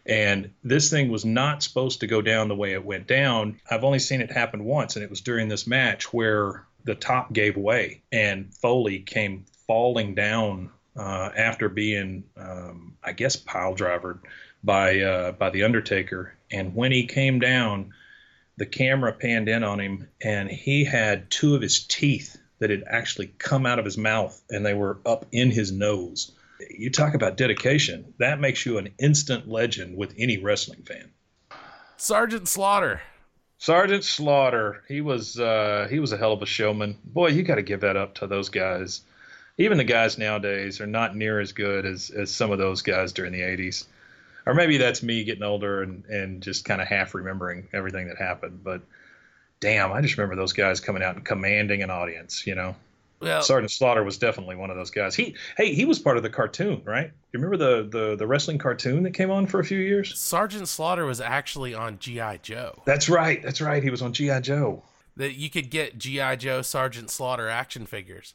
[0.06, 3.60] And this thing was not supposed to go down the way it went down.
[3.70, 7.34] I've only seen it happen once, and it was during this match where the top
[7.34, 14.22] gave way and Foley came falling down uh, after being, um, I guess, pile drivered
[14.64, 16.34] by uh, by the Undertaker.
[16.52, 17.94] And when he came down,
[18.58, 22.84] the camera panned in on him, and he had two of his teeth that had
[22.88, 26.32] actually come out of his mouth, and they were up in his nose.
[26.72, 28.14] You talk about dedication.
[28.18, 31.12] That makes you an instant legend with any wrestling fan.
[31.98, 33.02] Sergeant Slaughter.
[33.60, 36.98] Sergeant Slaughter, he was uh, he was a hell of a showman.
[37.04, 39.02] Boy, you got to give that up to those guys.
[39.58, 43.14] Even the guys nowadays are not near as good as, as some of those guys
[43.14, 43.86] during the '80s.
[44.48, 48.18] Or maybe that's me getting older and, and just kind of half remembering everything that
[48.18, 48.64] happened.
[48.64, 48.82] But
[49.60, 52.48] damn, I just remember those guys coming out and commanding an audience.
[52.48, 52.76] You know,
[53.20, 55.16] Well, Sergeant Slaughter was definitely one of those guys.
[55.16, 57.12] He hey, he was part of the cartoon, right?
[57.34, 60.18] You remember the the the wrestling cartoon that came on for a few years?
[60.18, 62.82] Sergeant Slaughter was actually on GI Joe.
[62.86, 63.44] That's right.
[63.44, 63.84] That's right.
[63.84, 64.82] He was on GI Joe.
[65.18, 68.34] That you could get GI Joe Sergeant Slaughter action figures.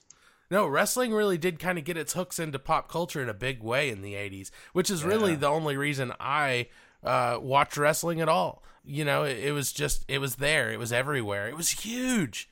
[0.53, 3.63] No, wrestling really did kind of get its hooks into pop culture in a big
[3.63, 6.69] way in the 80s, which is really the only reason I
[7.03, 8.63] uh, watched wrestling at all.
[8.85, 10.71] You know, it, it was just, it was there.
[10.71, 11.49] It was everywhere.
[11.49, 12.51] It was huge.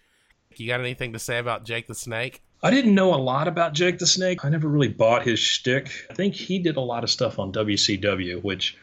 [0.57, 2.43] You got anything to say about Jake the Snake?
[2.63, 4.47] I didn't know a lot about Jake the Snake.
[4.47, 5.91] I never really bought his shtick.
[6.09, 8.79] I think he did a lot of stuff on WCW, which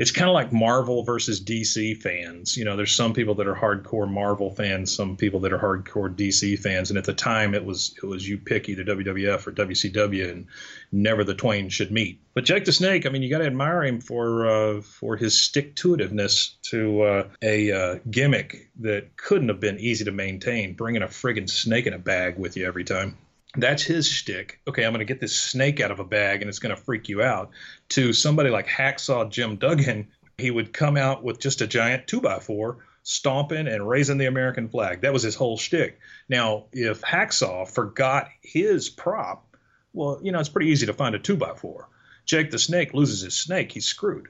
[0.00, 2.56] it's kind of like Marvel versus DC fans.
[2.56, 6.08] You know, there's some people that are hardcore Marvel fans, some people that are hardcore
[6.08, 9.52] DC fans, and at the time it was it was you pick either WWF or
[9.52, 10.46] WCW, and
[10.90, 12.18] never the twain should meet.
[12.32, 15.38] But Jake the Snake, I mean, you got to admire him for uh, for his
[15.38, 20.72] stick to itiveness to uh, a uh, gimmick that couldn't have been easy to maintain,
[20.72, 23.18] bringing a friggin' snake in a bag with you every time
[23.56, 24.60] that's his shtick.
[24.68, 26.80] Okay, I'm going to get this snake out of a bag and it's going to
[26.80, 27.50] freak you out.
[27.90, 30.08] To somebody like Hacksaw Jim Duggan,
[30.38, 34.26] he would come out with just a giant two by four, stomping and raising the
[34.26, 35.00] American flag.
[35.00, 35.98] That was his whole shtick.
[36.28, 39.46] Now, if Hacksaw forgot his prop,
[39.92, 41.88] well, you know, it's pretty easy to find a two by four.
[42.26, 44.28] Jake the Snake loses his snake, he's screwed.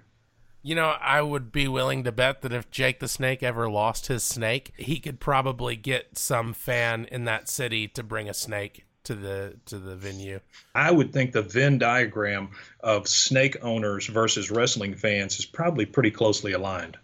[0.63, 4.09] You know, I would be willing to bet that if Jake the Snake ever lost
[4.09, 8.85] his snake, he could probably get some fan in that city to bring a snake
[9.05, 10.41] to the to the venue.
[10.75, 16.11] I would think the Venn diagram of snake owners versus wrestling fans is probably pretty
[16.11, 16.97] closely aligned.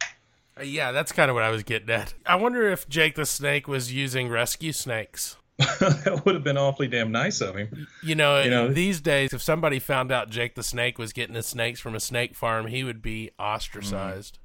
[0.58, 2.14] Uh, Yeah, that's kind of what I was getting at.
[2.26, 5.36] I wonder if Jake the Snake was using rescue snakes.
[5.58, 7.86] that would have been awfully damn nice of him.
[8.02, 11.34] You know, You know- these days, if somebody found out Jake the Snake was getting
[11.34, 14.38] his snakes from a snake farm, he would be ostracized.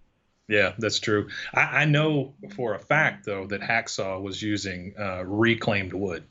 [0.48, 1.30] Yeah, that's true.
[1.54, 6.24] I, I know for a fact, though, that Hacksaw was using uh, reclaimed wood.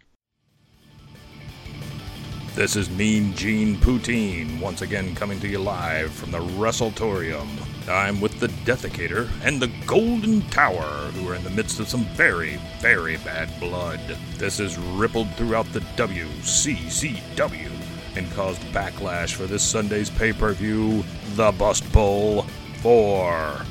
[2.56, 7.46] This is Mean Gene Poutine, once again coming to you live from the Wrestletorium.
[7.88, 12.04] I'm with the Deathicator and the Golden Tower, who are in the midst of some
[12.16, 14.00] very, very bad blood.
[14.36, 17.70] This has rippled throughout the WCCW
[18.16, 21.04] and caused backlash for this Sunday's pay per view,
[21.36, 22.42] The Bust Bowl
[22.82, 23.64] 4.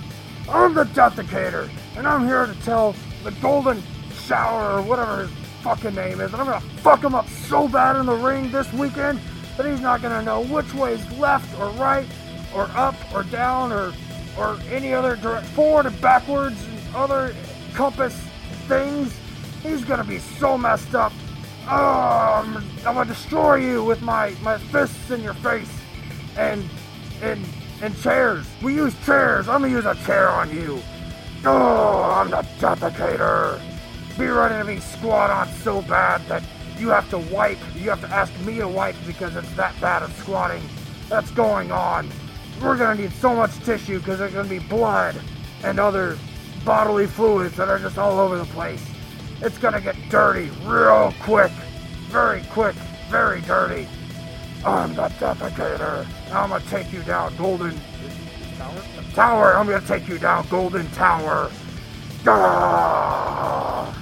[0.48, 5.96] I'm the Deathicator, and I'm here to tell the Golden Shower or whatever his fucking
[5.96, 9.20] name is, and I'm gonna fuck him up so bad in the ring this weekend
[9.58, 12.08] that he's not gonna know which way is left or right
[12.56, 13.94] or up or down or
[14.38, 17.36] or any other direct forward and backwards and other
[17.74, 18.16] compass
[18.68, 19.14] things.
[19.62, 21.12] He's gonna be so messed up.
[21.68, 25.72] Oh, I'm, I'm gonna destroy you with my my fists in your face
[26.38, 26.64] and
[27.22, 27.46] and
[27.82, 28.46] and chairs.
[28.62, 29.50] We use chairs.
[29.50, 30.82] I'm gonna use a chair on you.
[31.46, 33.62] Oh, I'm the Deathicator.
[34.20, 36.44] Be to be squat on so bad that
[36.78, 37.58] you have to wipe.
[37.74, 40.62] You have to ask me to wipe because it's that bad of squatting
[41.08, 42.10] that's going on.
[42.62, 45.16] We're gonna need so much tissue because there's gonna be blood
[45.64, 46.18] and other
[46.66, 48.86] bodily fluids that are just all over the place.
[49.42, 51.52] It's gonna get dirty real quick.
[52.10, 52.76] Very quick.
[53.10, 53.88] Very dirty.
[54.66, 56.06] I'm the defecator.
[56.34, 57.80] I'm gonna take you down, Golden
[58.58, 58.82] Tower.
[59.14, 59.56] Tower.
[59.56, 61.50] I'm gonna take you down, Golden Tower.
[62.26, 63.99] Gah!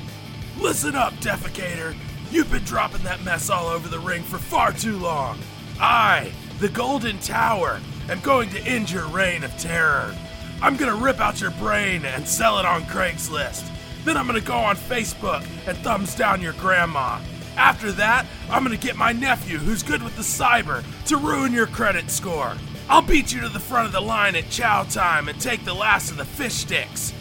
[0.60, 1.96] Listen up, defecator.
[2.32, 5.40] You've been dropping that mess all over the ring for far too long.
[5.80, 10.16] I, the Golden Tower, am going to end your reign of terror.
[10.62, 13.70] I'm gonna rip out your brain and sell it on Craigslist.
[14.04, 17.20] Then I'm gonna go on Facebook and thumbs down your grandma.
[17.56, 21.68] After that, I'm gonna get my nephew, who's good with the cyber, to ruin your
[21.68, 22.58] credit score.
[22.90, 25.74] I'll beat you to the front of the line at chow time and take the
[25.74, 27.14] last of the fish sticks.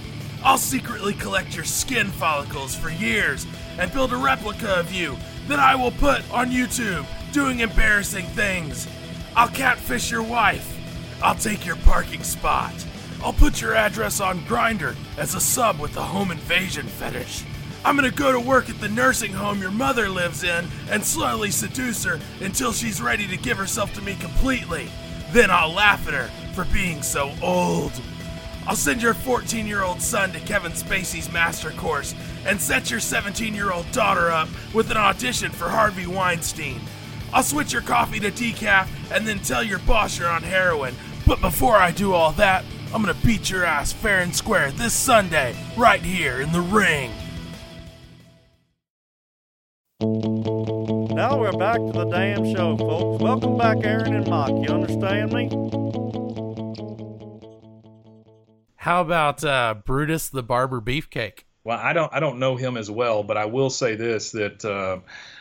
[0.46, 3.48] I'll secretly collect your skin follicles for years
[3.80, 5.16] and build a replica of you
[5.48, 8.87] that I will put on YouTube doing embarrassing things.
[9.35, 10.72] I'll catfish your wife.
[11.20, 12.72] I'll take your parking spot.
[13.24, 17.42] I'll put your address on Grindr as a sub with the home invasion fetish.
[17.85, 21.50] I'm gonna go to work at the nursing home your mother lives in and slowly
[21.50, 24.88] seduce her until she's ready to give herself to me completely.
[25.32, 28.00] Then I'll laugh at her for being so old.
[28.66, 33.00] I'll send your 14 year old son to Kevin Spacey's master course and set your
[33.00, 36.81] 17 year old daughter up with an audition for Harvey Weinstein.
[37.33, 40.94] I'll switch your coffee to decaf and then tell your boss you're on heroin.
[41.26, 44.94] But before I do all that, I'm gonna beat your ass fair and square this
[44.94, 47.11] Sunday, right here in the ring.
[50.00, 53.22] Now we're back to the damn show, folks.
[53.22, 54.68] Welcome back, Aaron and Mike.
[54.68, 55.86] You understand me?
[58.87, 61.40] How about uh, Brutus the Barber Beefcake?
[61.64, 64.64] Well, I don't I don't know him as well, but I will say this that
[64.64, 64.99] uh,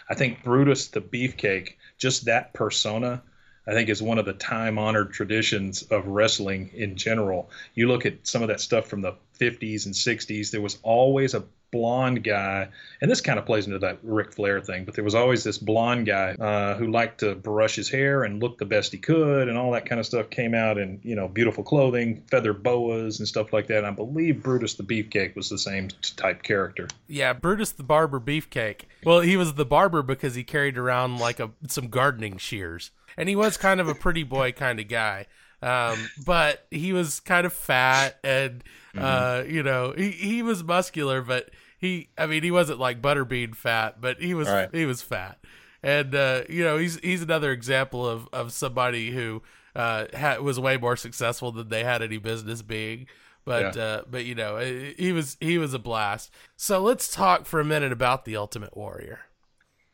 [0.10, 3.22] I think Brutus the Beefcake, just that persona,
[3.68, 7.50] I think is one of the time honored traditions of wrestling in general.
[7.74, 11.34] You look at some of that stuff from the 50s and 60s, there was always
[11.34, 11.44] a
[11.76, 12.70] blonde guy,
[13.02, 15.58] and this kind of plays into that Ric Flair thing, but there was always this
[15.58, 19.50] blonde guy uh, who liked to brush his hair and look the best he could,
[19.50, 23.20] and all that kind of stuff came out in, you know, beautiful clothing, feather boas,
[23.20, 23.80] and stuff like that.
[23.80, 26.88] And I believe Brutus the Beefcake was the same type character.
[27.08, 28.82] Yeah, Brutus the Barber Beefcake.
[29.04, 33.30] Well, he was the barber because he carried around like a some gardening shears and
[33.30, 35.26] he was kind of a pretty boy kind of guy.
[35.62, 38.64] Um, but he was kind of fat and
[38.96, 39.56] uh, mm-hmm.
[39.56, 44.00] you know he he was muscular, but he I mean he wasn't like butterbean fat,
[44.00, 44.70] but he was right.
[44.74, 45.40] he was fat,
[45.82, 49.42] and uh, you know he's he's another example of of somebody who
[49.76, 53.08] uh, had, was way more successful than they had any business being.
[53.44, 53.84] But yeah.
[53.84, 56.32] uh, but you know he was he was a blast.
[56.56, 59.25] So let's talk for a minute about the Ultimate Warrior.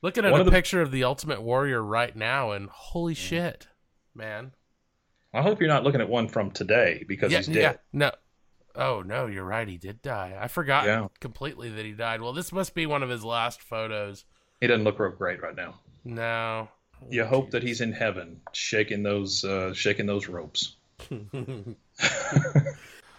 [0.02, 0.52] Looking at One a the...
[0.52, 3.68] picture of the Ultimate Warrior right now, and holy shit,
[4.16, 4.54] man!
[5.34, 7.56] I hope you're not looking at one from today because yeah, he's dead.
[7.56, 8.12] Yeah, no.
[8.76, 9.68] Oh no, you're right.
[9.68, 10.38] He did die.
[10.40, 11.08] I forgot yeah.
[11.20, 12.22] completely that he died.
[12.22, 14.26] Well, this must be one of his last photos.
[14.60, 15.76] He doesn't look real great right now.
[16.04, 16.70] No.
[17.10, 17.52] You oh, hope geez.
[17.52, 20.76] that he's in heaven, shaking those, uh, shaking those ropes.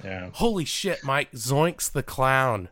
[0.05, 0.31] yeah.
[0.33, 1.33] Holy shit, Mike!
[1.33, 2.69] Zoinks the clown.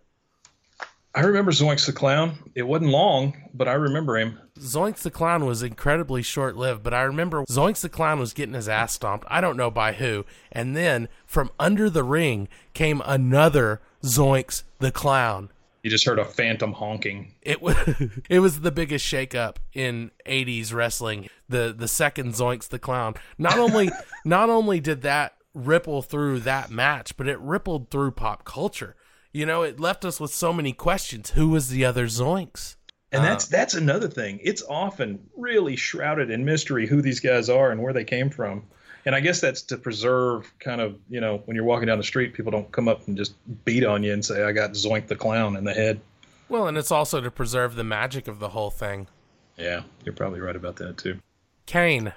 [1.15, 2.39] I remember Zoinks the Clown.
[2.55, 4.39] It wasn't long, but I remember him.
[4.59, 8.55] Zoinks the Clown was incredibly short lived, but I remember Zoinks the Clown was getting
[8.55, 9.27] his ass stomped.
[9.29, 10.25] I don't know by who.
[10.53, 15.51] And then from under the ring came another Zoinks the Clown.
[15.83, 17.35] You just heard a phantom honking.
[17.43, 17.77] It was
[18.29, 21.29] it was the biggest shakeup in '80s wrestling.
[21.49, 23.15] The the second Zoinks the Clown.
[23.37, 23.91] Not only
[24.25, 28.95] not only did that ripple through that match, but it rippled through pop culture
[29.33, 31.31] you know, it left us with so many questions.
[31.31, 32.77] Who was the other Zoinks?
[33.13, 34.39] And that's uh, that's another thing.
[34.43, 38.63] It's often really shrouded in mystery who these guys are and where they came from.
[39.05, 42.05] And I guess that's to preserve kind of, you know, when you're walking down the
[42.05, 45.09] street, people don't come up and just beat on you and say, I got Zoink
[45.09, 46.01] the Clown in the head.
[46.49, 49.09] Well, and it's also to preserve the magic of the whole thing.
[49.57, 51.19] Yeah, you're probably right about that too.
[51.67, 52.13] Kane.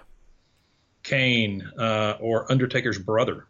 [1.04, 3.46] Kane, uh, or Undertaker's brother.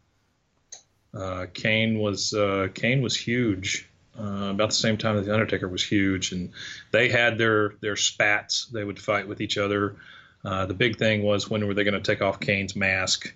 [1.13, 3.89] Uh, Kane was uh, Kane was huge.
[4.19, 6.51] Uh, about the same time that the Undertaker was huge, and
[6.91, 8.67] they had their their spats.
[8.67, 9.95] They would fight with each other.
[10.45, 13.33] Uh, the big thing was when were they going to take off Kane's mask?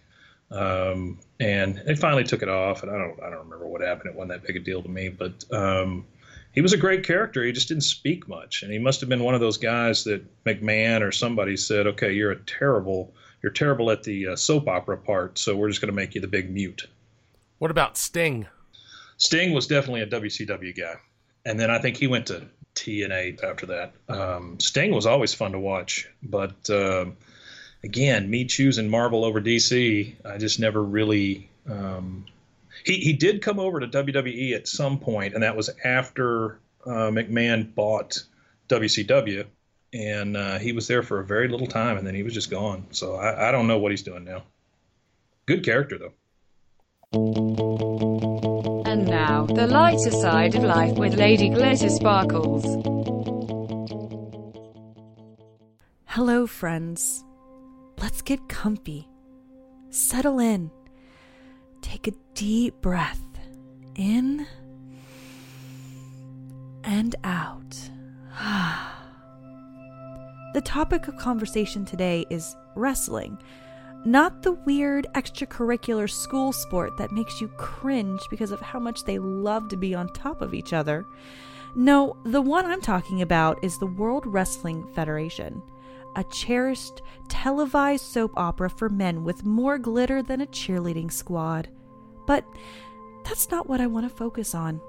[0.51, 2.83] Um, and they finally took it off.
[2.83, 4.11] And I don't I don't remember what happened.
[4.11, 6.05] It wasn't that big a deal to me, but um,
[6.53, 7.43] he was a great character.
[7.43, 10.23] He just didn't speak much, and he must have been one of those guys that
[10.45, 13.13] McMahon or somebody said, "Okay, you're a terrible."
[13.43, 16.21] You're terrible at the uh, soap opera part, so we're just going to make you
[16.21, 16.87] the big mute.
[17.59, 18.47] What about Sting?
[19.17, 20.95] Sting was definitely a WCW guy.
[21.45, 22.45] And then I think he went to
[22.75, 23.93] TNA after that.
[24.09, 27.05] Um, Sting was always fun to watch, but uh,
[27.83, 31.49] again, me choosing Marvel over DC, I just never really.
[31.69, 32.25] Um,
[32.85, 37.09] he he did come over to WWE at some point, and that was after uh,
[37.09, 38.23] McMahon bought
[38.69, 39.45] WCW,
[39.93, 42.51] and uh, he was there for a very little time, and then he was just
[42.51, 42.85] gone.
[42.91, 44.43] So I, I don't know what he's doing now.
[45.45, 46.13] Good character though.
[47.13, 52.65] And now, the lighter side of life with Lady Glitter Sparkles.
[56.05, 57.23] Hello, friends.
[58.01, 59.07] Let's get comfy.
[59.89, 60.69] Settle in.
[61.81, 63.23] Take a deep breath
[63.95, 64.45] in
[66.83, 67.89] and out.
[70.53, 73.37] the topic of conversation today is wrestling.
[74.05, 79.19] Not the weird extracurricular school sport that makes you cringe because of how much they
[79.19, 81.05] love to be on top of each other.
[81.75, 85.61] No, the one I'm talking about is the World Wrestling Federation,
[86.15, 91.67] a cherished televised soap opera for men with more glitter than a cheerleading squad.
[92.25, 92.45] But
[93.23, 94.79] that's not what I want to focus on.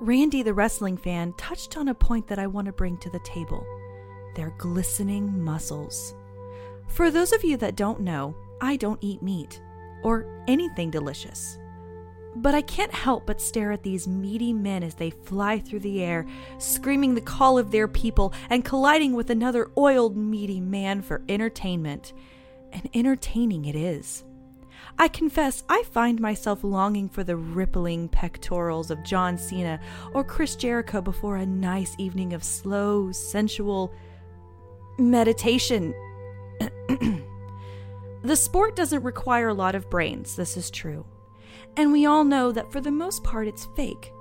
[0.00, 3.18] Randy, the wrestling fan, touched on a point that I want to bring to the
[3.20, 3.66] table
[4.36, 6.14] their glistening muscles.
[6.86, 9.60] For those of you that don't know, I don't eat meat
[10.02, 11.58] or anything delicious.
[12.36, 16.02] But I can't help but stare at these meaty men as they fly through the
[16.02, 16.26] air,
[16.58, 22.12] screaming the call of their people and colliding with another oiled, meaty man for entertainment.
[22.72, 24.24] And entertaining it is.
[24.98, 29.80] I confess I find myself longing for the rippling pectorals of John Cena
[30.12, 33.92] or Chris Jericho before a nice evening of slow, sensual
[34.98, 35.94] meditation.
[38.22, 41.04] the sport doesn't require a lot of brains, this is true.
[41.76, 44.12] And we all know that for the most part it's fake.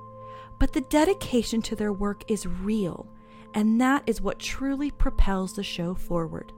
[0.60, 3.08] But the dedication to their work is real,
[3.54, 6.52] and that is what truly propels the show forward.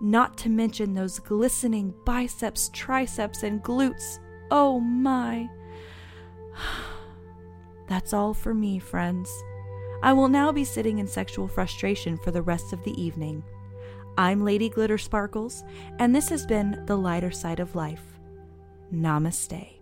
[0.00, 4.18] Not to mention those glistening biceps, triceps, and glutes.
[4.50, 5.48] Oh my.
[7.88, 9.30] That's all for me, friends.
[10.02, 13.42] I will now be sitting in sexual frustration for the rest of the evening.
[14.18, 15.62] I'm Lady Glitter Sparkles,
[16.00, 18.02] and this has been The Lighter Side of Life.
[18.92, 19.78] Namaste.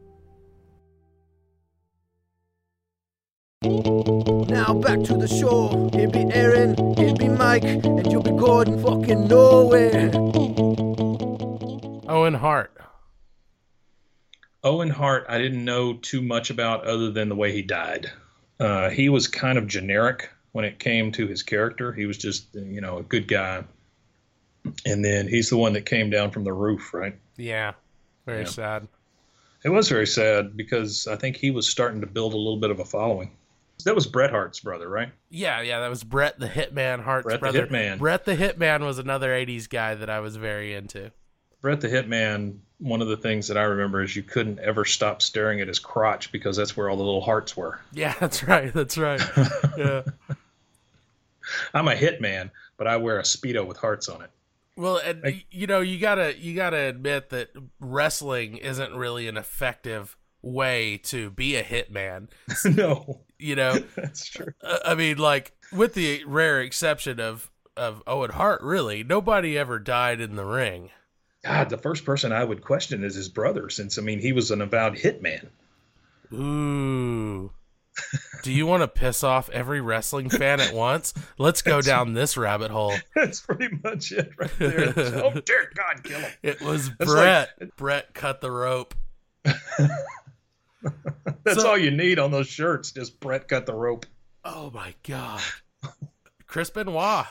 [3.62, 5.88] Now back to the show.
[5.94, 10.10] Here be Aaron, here be Mike, and you'll be Gordon fucking nowhere.
[12.06, 12.76] Owen Hart.
[14.62, 18.12] Owen Hart, I didn't know too much about other than the way he died.
[18.60, 21.90] Uh, he was kind of generic when it came to his character.
[21.90, 23.64] He was just, you know, a good guy.
[24.84, 27.16] And then he's the one that came down from the roof, right?
[27.36, 27.72] Yeah.
[28.26, 28.44] Very Yeah.
[28.48, 28.88] sad.
[29.64, 32.70] It was very sad because I think he was starting to build a little bit
[32.70, 33.30] of a following.
[33.84, 35.10] That was Bret Hart's brother, right?
[35.28, 37.62] Yeah, yeah, that was Bret the Hitman Hart's Bret the.
[37.62, 37.98] Hitman.
[37.98, 41.10] Bret the Hitman was another '80s guy that I was very into.
[41.60, 45.20] Bret the Hitman, one of the things that I remember is you couldn't ever stop
[45.20, 47.80] staring at his crotch because that's where all the little hearts were.
[47.92, 48.72] Yeah, that's right.
[48.72, 49.20] That's right.
[49.76, 50.02] yeah.
[51.74, 54.30] I'm a hitman, but I wear a Speedo with hearts on it.
[54.76, 57.50] Well, and y you know, you gotta you gotta admit that
[57.80, 62.28] wrestling isn't really an effective way to be a hitman.
[62.76, 64.52] no, you know, that's true.
[64.62, 70.20] I mean, like with the rare exception of of Owen Hart, really nobody ever died
[70.20, 70.90] in the ring.
[71.42, 74.50] God, the first person I would question is his brother, since I mean he was
[74.50, 75.48] an avowed hitman.
[76.32, 77.50] Ooh.
[78.42, 81.14] Do you want to piss off every wrestling fan at once?
[81.38, 82.94] Let's go down this rabbit hole.
[83.14, 84.92] That's pretty much it right there.
[85.24, 86.30] oh dear God, kill him.
[86.42, 87.50] It was That's Bret.
[87.60, 88.94] like- Bret cut the rope.
[91.44, 92.92] That's So- all you need on those shirts.
[92.92, 94.06] Just Bret cut the rope.
[94.44, 95.40] Oh my god.
[96.46, 97.26] Chris Benoit.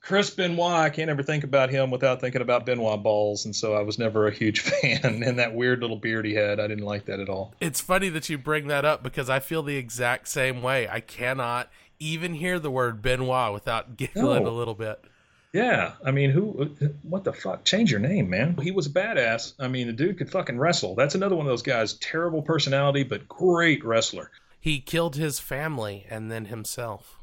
[0.00, 3.74] Chris Benoit, I can't ever think about him without thinking about Benoit balls, and so
[3.74, 5.22] I was never a huge fan.
[5.22, 7.54] And that weird little beard he had, I didn't like that at all.
[7.60, 10.88] It's funny that you bring that up because I feel the exact same way.
[10.88, 14.48] I cannot even hear the word Benoit without giggling No.
[14.50, 15.04] a little bit.
[15.52, 16.70] Yeah, I mean, who?
[17.02, 17.64] What the fuck?
[17.64, 18.56] Change your name, man.
[18.62, 19.52] He was a badass.
[19.58, 20.94] I mean, the dude could fucking wrestle.
[20.94, 21.94] That's another one of those guys.
[21.94, 24.30] Terrible personality, but great wrestler.
[24.60, 27.18] He killed his family and then himself.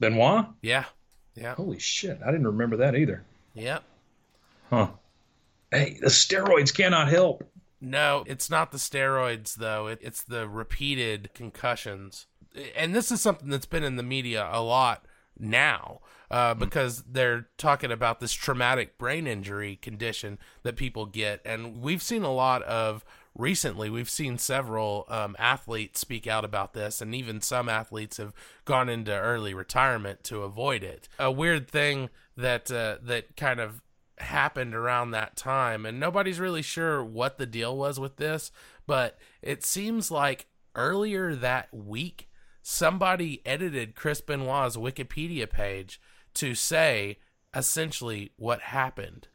[0.00, 0.46] Benoit.
[0.62, 0.86] Yeah.
[1.34, 1.54] Yeah.
[1.54, 2.18] Holy shit!
[2.24, 3.24] I didn't remember that either.
[3.54, 3.78] Yeah.
[4.70, 4.88] Huh.
[5.70, 7.44] Hey, the steroids cannot help.
[7.80, 9.88] No, it's not the steroids though.
[9.88, 12.26] It, it's the repeated concussions.
[12.76, 15.06] And this is something that's been in the media a lot
[15.38, 21.40] now uh, because they're talking about this traumatic brain injury condition that people get.
[21.44, 23.04] And we've seen a lot of
[23.36, 28.32] recently we've seen several um, athletes speak out about this, and even some athletes have
[28.64, 31.08] gone into early retirement to avoid it.
[31.18, 33.82] A weird thing that uh, that kind of
[34.18, 38.50] happened around that time, and nobody's really sure what the deal was with this,
[38.86, 42.28] but it seems like earlier that week
[42.62, 46.00] somebody edited Chris Benoit's Wikipedia page
[46.34, 47.18] to say
[47.54, 49.28] essentially what happened.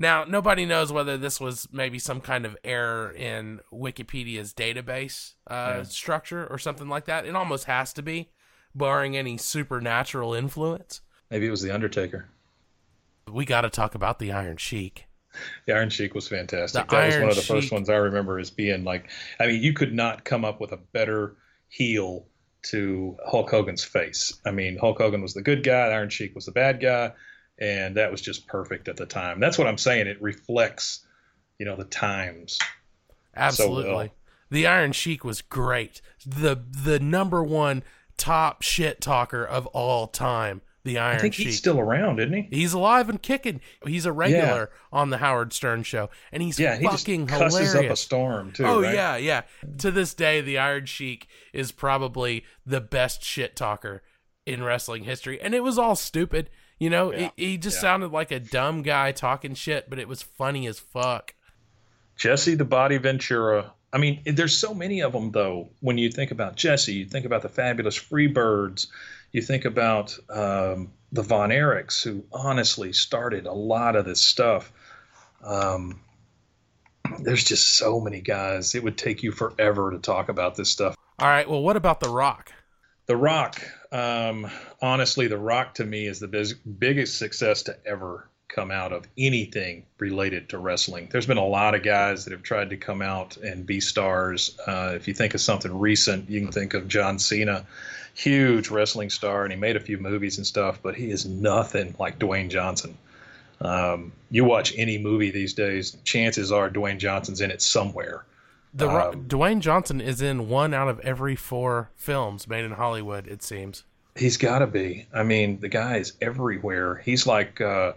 [0.00, 5.74] Now, nobody knows whether this was maybe some kind of error in Wikipedia's database uh,
[5.78, 5.82] Yeah.
[5.82, 7.26] structure or something like that.
[7.26, 8.30] It almost has to be,
[8.74, 11.00] barring any supernatural influence.
[11.30, 12.28] Maybe it was the Undertaker.
[13.26, 15.06] We got to talk about the Iron Sheik.
[15.66, 16.88] The Iron Sheik was fantastic.
[16.88, 19.62] The that was one of the first ones I remember as being like, I mean,
[19.62, 21.36] you could not come up with a better
[21.68, 22.26] heel
[22.62, 24.32] to Hulk Hogan's face.
[24.46, 27.12] I mean, Hulk Hogan was the good guy, Iron Sheik was the bad guy,
[27.60, 29.40] and that was just perfect at the time.
[29.40, 30.06] That's what I'm saying.
[30.06, 31.06] It reflects,
[31.58, 32.58] you know, the times.
[33.36, 33.82] Absolutely.
[33.84, 34.08] So well.
[34.50, 36.00] The Iron Sheik was great.
[36.26, 37.82] The the number one
[38.16, 40.62] top shit talker of all time.
[40.84, 41.46] The Iron I think Sheik.
[41.46, 42.48] he's still around, isn't he?
[42.50, 43.60] He's alive and kicking.
[43.84, 47.72] He's a regular on the Howard Stern show, and he's Yeah, he just fucking cusses
[47.72, 47.90] hilarious.
[47.90, 48.64] up a storm too.
[48.64, 48.94] oh right?
[48.94, 49.42] yeah, yeah.
[49.78, 54.02] To this day, the Iron Sheik is probably the best shit talker
[54.46, 56.48] in wrestling history, and it was all stupid.
[56.78, 57.82] You know, Yeah, he, he just yeah.
[57.82, 61.34] sounded like a dumb guy talking shit, but it was funny as fuck.
[62.16, 63.72] Jesse the Body Ventura.
[63.92, 65.70] I mean, there's so many of them though.
[65.80, 68.88] When you think about Jesse, you think about the fabulous Freebirds,
[69.32, 74.72] you think about um, the Von Erichs, who honestly started a lot of this stuff.
[75.42, 76.00] Um,
[77.20, 78.74] there's just so many guys.
[78.74, 80.94] It would take you forever to talk about this stuff.
[81.18, 82.52] All right, well, what about The Rock?
[83.06, 83.62] The Rock,
[83.92, 88.92] um, honestly, The Rock to me is the biz- biggest success to ever come out
[88.92, 91.08] of anything related to wrestling.
[91.10, 94.58] There's been a lot of guys that have tried to come out and be stars.
[94.66, 97.66] Uh, if you think of something recent, you can think of John Cena,
[98.14, 101.94] huge wrestling star, and he made a few movies and stuff, but he is nothing
[101.98, 102.96] like Dwayne Johnson.
[103.60, 108.24] Um, you watch any movie these days, chances are Dwayne Johnson's in it somewhere.
[108.74, 113.26] The Um, Dwayne Johnson is in one out of every four films made in Hollywood.
[113.26, 113.84] It seems.
[114.16, 115.06] He's got to be.
[115.14, 116.96] I mean, the guy is everywhere.
[117.04, 117.92] He's like uh,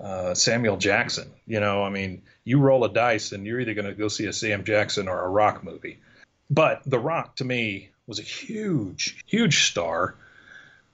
[0.00, 1.30] uh, Samuel Jackson.
[1.46, 4.26] You know, I mean, you roll a dice and you're either going to go see
[4.26, 5.98] a Sam Jackson or a Rock movie.
[6.48, 10.16] But The Rock, to me, was a huge, huge star.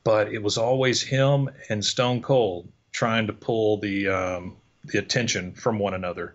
[0.04, 5.52] But it was always him and Stone Cold trying to pull the um, the attention
[5.52, 6.34] from one another.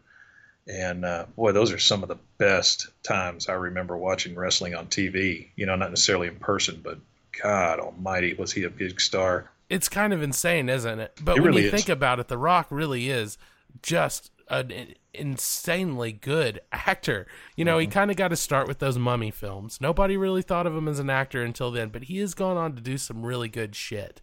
[0.68, 4.88] And uh, boy, those are some of the best times I remember watching wrestling on
[4.88, 5.50] TV.
[5.56, 7.00] You know, not necessarily in person, but
[7.42, 9.52] God Almighty, was he a big star?
[9.70, 11.14] It's kind of insane, isn't it?
[11.22, 11.72] But It when really you is.
[11.72, 13.38] think about it, The Rock really is
[13.82, 17.28] just an insanely good actor.
[17.56, 17.92] You know, he Mm-hmm.
[17.92, 19.80] kind of got to start with those mummy films.
[19.82, 22.76] Nobody really thought of him as an actor until then, but he has gone on
[22.76, 24.22] to do some really good shit.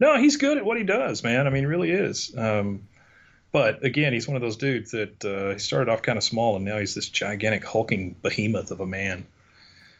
[0.00, 1.46] No, he's good at what he does, man.
[1.46, 2.34] I mean, he really is.
[2.36, 2.88] Um,
[3.52, 6.56] but again, he's one of those dudes that uh, he started off kind of small,
[6.56, 9.26] and now he's this gigantic hulking behemoth of a man.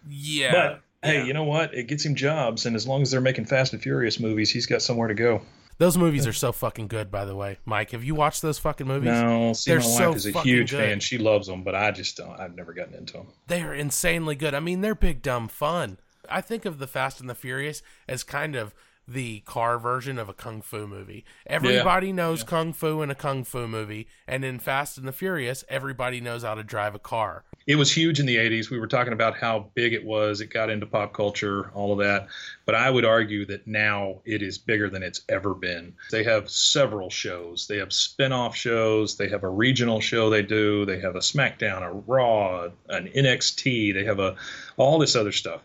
[0.08, 0.52] Yeah.
[0.52, 1.74] But hey, you know what?
[1.74, 4.66] It gets him jobs, and as long as they're making Fast and Furious movies, he's
[4.66, 5.42] got somewhere to go.
[5.78, 7.56] Those movies are so fucking good, by the way.
[7.64, 9.12] Mike, have you watched those fucking movies?
[9.12, 10.76] No, see, They're my wife so is a huge good.
[10.76, 11.00] fan.
[11.00, 12.38] She loves them, but I just don't.
[12.38, 13.28] I've never gotten into them.
[13.46, 14.54] They are insanely good.
[14.54, 15.96] I mean, they're big dumb fun.
[16.28, 18.74] I think of the Fast and the Furious as kind of
[19.06, 21.24] the car version of a kung fu movie.
[21.46, 25.64] Everybody knows kung fu in a kung fu movie, and in Fast and the Furious,
[25.68, 27.44] everybody knows how to drive a car.
[27.66, 28.70] It was huge in the 80s.
[28.70, 30.40] We were talking about how big it was.
[30.40, 32.28] It got into pop culture, all of that.
[32.64, 35.94] But I would argue that now it is bigger than it's ever been.
[36.10, 37.66] They have several shows.
[37.66, 39.16] They have spin off shows.
[39.16, 40.84] They have a regional show they do.
[40.86, 43.94] They have a SmackDown, a Raw, an NXT.
[43.94, 44.36] They have a
[44.76, 45.60] all this other stuff.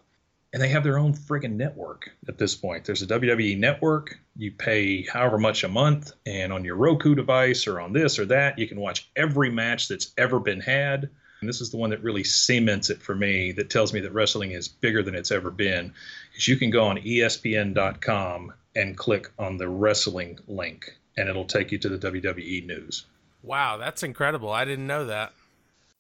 [0.56, 2.86] And they have their own friggin' network at this point.
[2.86, 4.18] There's a WWE network.
[4.38, 8.26] You pay however much a month, and on your Roku device or on this or
[8.28, 11.10] that, you can watch every match that's ever been had.
[11.42, 14.14] And this is the one that really cements it for me, that tells me that
[14.14, 15.94] wrestling is bigger than it's ever been.
[16.38, 21.74] Is you can go on ESPN.com and click on the wrestling link, and it'll take
[21.74, 23.06] you to the WWE news.
[23.44, 24.52] Wow, that's incredible.
[24.52, 25.34] I didn't know that.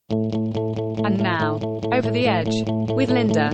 [0.09, 1.59] And now,
[1.91, 3.51] Over the Edge, with Linda.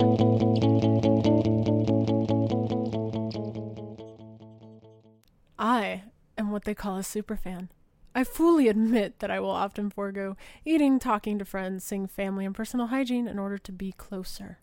[6.52, 7.68] What they call a superfan.
[8.14, 12.54] I fully admit that I will often forego eating, talking to friends, seeing family, and
[12.54, 14.58] personal hygiene in order to be closer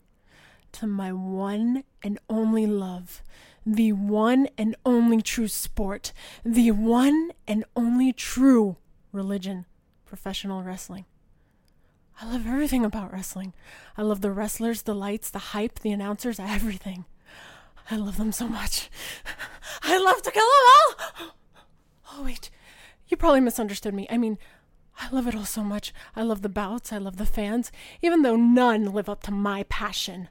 [0.72, 3.22] to my one and only love,
[3.66, 6.12] the one and only true sport,
[6.44, 8.76] the one and only true
[9.12, 9.66] religion,
[10.06, 11.06] professional wrestling.
[12.20, 13.54] I love everything about wrestling.
[13.96, 17.06] I love the wrestlers, the lights, the hype, the announcers, everything.
[17.90, 18.90] I love them so much.
[19.82, 21.39] I love to kill them all!
[22.12, 22.50] Oh, wait.
[23.08, 24.06] You probably misunderstood me.
[24.10, 24.38] I mean,
[24.98, 25.92] I love it all so much.
[26.14, 26.92] I love the bouts.
[26.92, 30.28] I love the fans, even though none live up to my passion.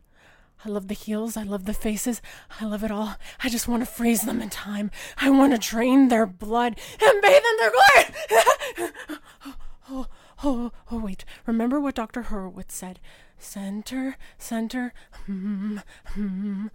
[0.65, 1.37] I love the heels.
[1.37, 2.21] I love the faces.
[2.59, 3.15] I love it all.
[3.43, 4.91] I just want to freeze them in time.
[5.17, 8.91] I want to drain their blood and bathe in their glory.
[9.49, 9.55] oh,
[9.89, 10.07] oh,
[10.43, 11.23] oh, oh, wait.
[11.45, 12.23] Remember what Dr.
[12.23, 12.99] Horowitz said.
[13.37, 14.93] Center, center,
[15.25, 15.77] hmm,
[16.07, 16.67] hmm.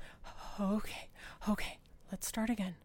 [0.58, 1.08] Okay,
[1.48, 1.78] okay.
[2.10, 2.76] Let's start again.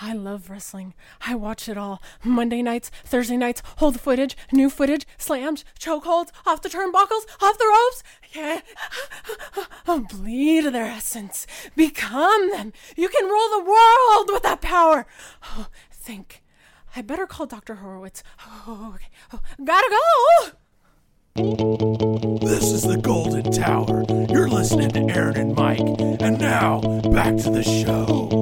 [0.00, 0.94] I love wrestling.
[1.26, 2.02] I watch it all.
[2.22, 7.66] Monday nights, Thursday nights, hold footage, new footage, slams, chokeholds, off the turnbuckles, off the
[7.66, 8.02] ropes.
[8.32, 8.60] Yeah.
[10.10, 11.46] Bleed their essence.
[11.76, 12.72] Become them.
[12.96, 15.06] You can rule the world with that power.
[15.44, 16.42] Oh, think.
[16.96, 17.76] I better call Dr.
[17.76, 18.22] Horowitz.
[18.46, 19.08] Oh, okay.
[19.32, 20.52] Oh, gotta go.
[22.40, 24.04] This is the Golden Tower.
[24.28, 25.78] You're listening to Aaron and Mike.
[25.78, 26.80] And now,
[27.12, 28.39] back to the show.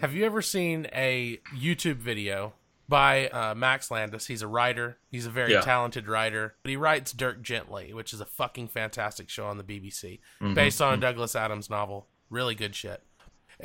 [0.00, 2.52] Have you ever seen a YouTube video
[2.88, 4.26] by uh, Max Landis?
[4.26, 4.98] He's a writer.
[5.10, 5.60] He's a very Yeah.
[5.60, 9.64] talented writer, but he writes Dirk Gently, which is a fucking fantastic show on the
[9.64, 10.54] BBC, Mhm.
[10.54, 11.00] based on a Mhm.
[11.00, 12.08] Douglas Adams novel.
[12.30, 13.02] Really good shit.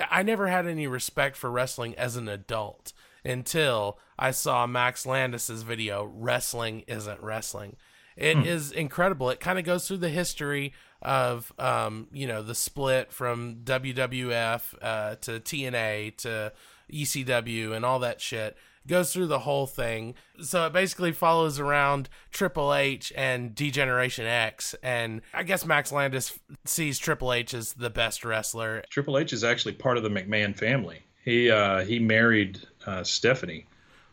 [0.10, 5.62] I never had any respect for wrestling as an adult until I saw Max Landis's
[5.62, 7.78] video, Wrestling Isn't Wrestling.
[8.16, 8.78] It is Hmm.
[8.80, 9.30] incredible.
[9.30, 14.74] It kind of goes through the history of, um, you know, the split from WWF
[14.82, 16.54] uh, to TNA to
[16.92, 18.56] ECW and all that shit.
[18.86, 20.14] Goes through the whole thing.
[20.42, 24.76] So it basically follows around Triple H and D-Generation X.
[24.84, 28.84] And I guess Max Landis sees Triple H as the best wrestler.
[28.90, 31.02] Triple H is actually part of the McMahon family.
[31.24, 33.66] He uh, he married uh, Stephanie,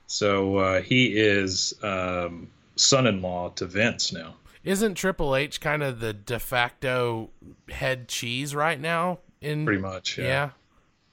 [0.07, 2.49] so uh, he is um,
[2.81, 4.35] son-in-law to Vince now.
[4.65, 7.31] Isn't Triple H kind of the de facto
[7.71, 9.21] head cheese right now?
[9.41, 10.25] In Pretty much, yeah.
[10.25, 10.51] yeah.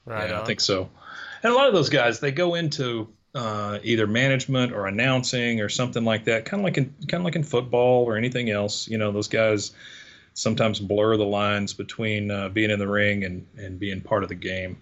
[0.05, 0.29] Right.
[0.29, 0.89] yeah, I think so.
[1.43, 5.69] And a lot of those guys, they go into uh, either management or announcing or
[5.69, 8.87] something like that, kind of like in kind of like in football or anything else.
[8.87, 9.71] You know, those guys
[10.33, 14.29] sometimes blur the lines between uh, being in the ring and and being part of
[14.29, 14.77] the game.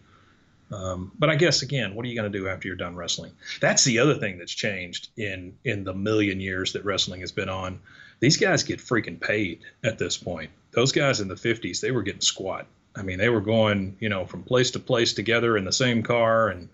[0.71, 3.31] Um, but I guess again, what are you going to do after you're done wrestling?
[3.61, 7.49] That's the other thing that's changed in in the million years that wrestling has been
[7.49, 7.79] on.
[8.19, 10.49] These guys get freaking paid at this point.
[10.71, 12.65] Those guys in the 50s, they were getting squat.
[12.95, 16.01] I mean, they were going, you know, from place to place together in the same
[16.01, 16.69] car and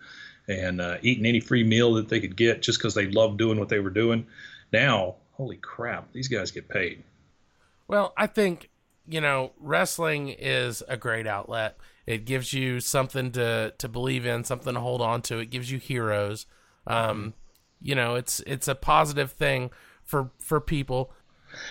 [0.47, 3.59] and uh, eating any free meal that they could get just because they loved doing
[3.59, 4.25] what they were doing.
[4.73, 7.03] Now, holy crap, these guys get paid.
[7.87, 8.69] Well, I think
[9.07, 11.77] you know wrestling is a great outlet.
[12.11, 15.39] It gives you something to to believe in, something to hold on to.
[15.39, 16.45] It gives you heroes.
[16.85, 17.33] Um,
[17.81, 19.71] you know, it's it's a positive thing
[20.03, 21.11] for for people.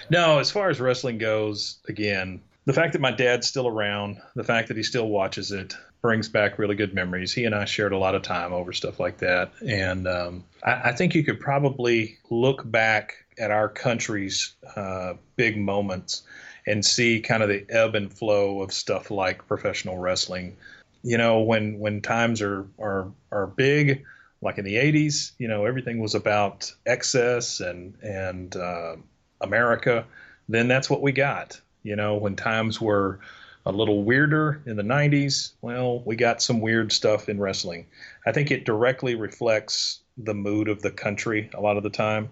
[0.08, 4.44] No, as far as wrestling goes, again, the fact that my dad's still around, the
[4.44, 7.32] fact that he still watches it, brings back really good memories.
[7.32, 10.90] He and I shared a lot of time over stuff like that, and um, I,
[10.90, 16.22] I think you could probably look back at our country's uh, big moments
[16.70, 20.56] and see kind of the ebb and flow of stuff like professional wrestling.
[21.02, 24.04] You know, when when times are are are big,
[24.40, 28.96] like in the '80s, you know, everything was about excess and and uh,
[29.40, 30.04] America.
[30.48, 31.60] Then that's what we got.
[31.82, 33.20] You know, when times were
[33.66, 37.86] a little weirder in the 90s, well, we got some weird stuff in wrestling.
[38.26, 42.30] I think it directly reflects the mood of the country a lot of the time.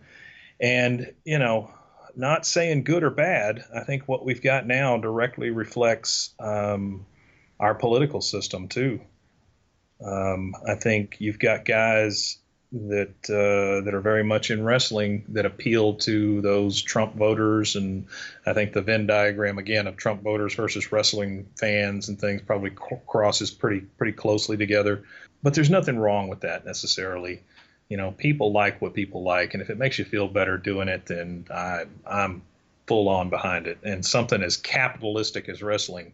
[0.61, 1.70] And, you know,
[2.18, 7.06] not saying good or bad, I think what we've got now directly reflects um,
[7.60, 9.00] our political system, too.
[10.04, 12.38] Um, I think you've got guys
[12.70, 18.06] that uh, that are very much in wrestling that appeal to those Trump voters, and
[18.46, 22.72] I think the Venn diagram again of Trump voters versus wrestling fans and things probably
[23.06, 25.04] crosses pretty pretty closely together.
[25.42, 27.42] But there's nothing wrong with that necessarily.
[27.89, 30.89] You know, people like what people like, and if it makes you feel better doing
[30.89, 32.43] it, then I, I'm
[32.86, 33.78] full on behind it.
[33.82, 36.12] And something as capitalistic as wrestling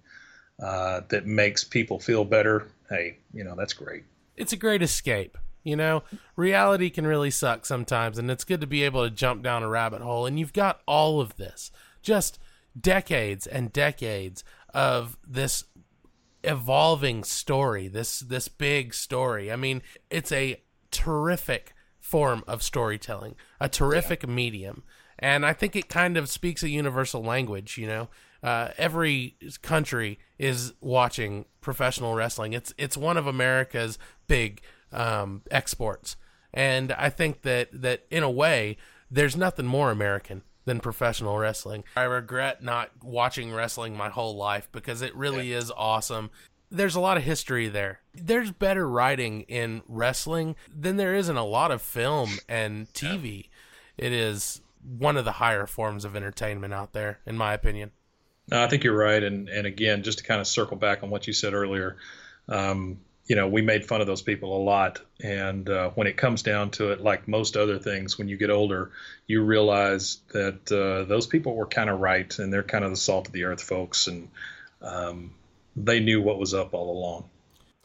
[0.63, 4.05] uh, that makes people feel better, hey, you know, that's great.
[4.37, 5.37] It's a great escape.
[5.65, 6.03] You know,
[6.37, 9.69] reality can really suck sometimes, and it's good to be able to jump down a
[9.69, 10.27] rabbit hole.
[10.27, 11.71] And you've got all of this,
[12.03, 12.39] just
[12.79, 14.45] decades and decades
[14.75, 15.65] of this
[16.43, 19.51] evolving story, this this big story.
[19.51, 20.61] I mean, it's a
[20.95, 24.85] terrific form of storytelling, a terrific medium,
[25.19, 27.77] and I think it kind of speaks a universal language.
[27.77, 28.09] You know,
[28.43, 32.53] uh, every country is watching professional wrestling.
[32.53, 36.17] It's it's one of America's big um, exports,
[36.53, 38.77] and I think that that in a way,
[39.11, 41.85] there's nothing more American than professional wrestling.
[41.97, 46.31] I regret not watching wrestling my whole life because it really is awesome.
[46.75, 48.01] There's a lot of history there.
[48.15, 53.49] There's better writing in wrestling than there is in a lot of film and TV.
[53.97, 54.61] It is
[54.99, 57.93] one of the higher forms of entertainment out there, in my opinion.
[58.51, 59.23] No, I think you're right.
[59.23, 61.97] And and again, just to kind of circle back on what you said earlier,
[62.49, 65.01] um, you know, we made fun of those people a lot.
[65.23, 68.51] And uh, when it comes down to it, like most other things, when you get
[68.51, 68.91] older,
[69.27, 72.97] you realize that uh, those people were kind of right, and they're kind of the
[72.97, 74.29] salt of the earth folks, and
[74.83, 75.31] um,
[75.77, 77.29] they knew what was up all along.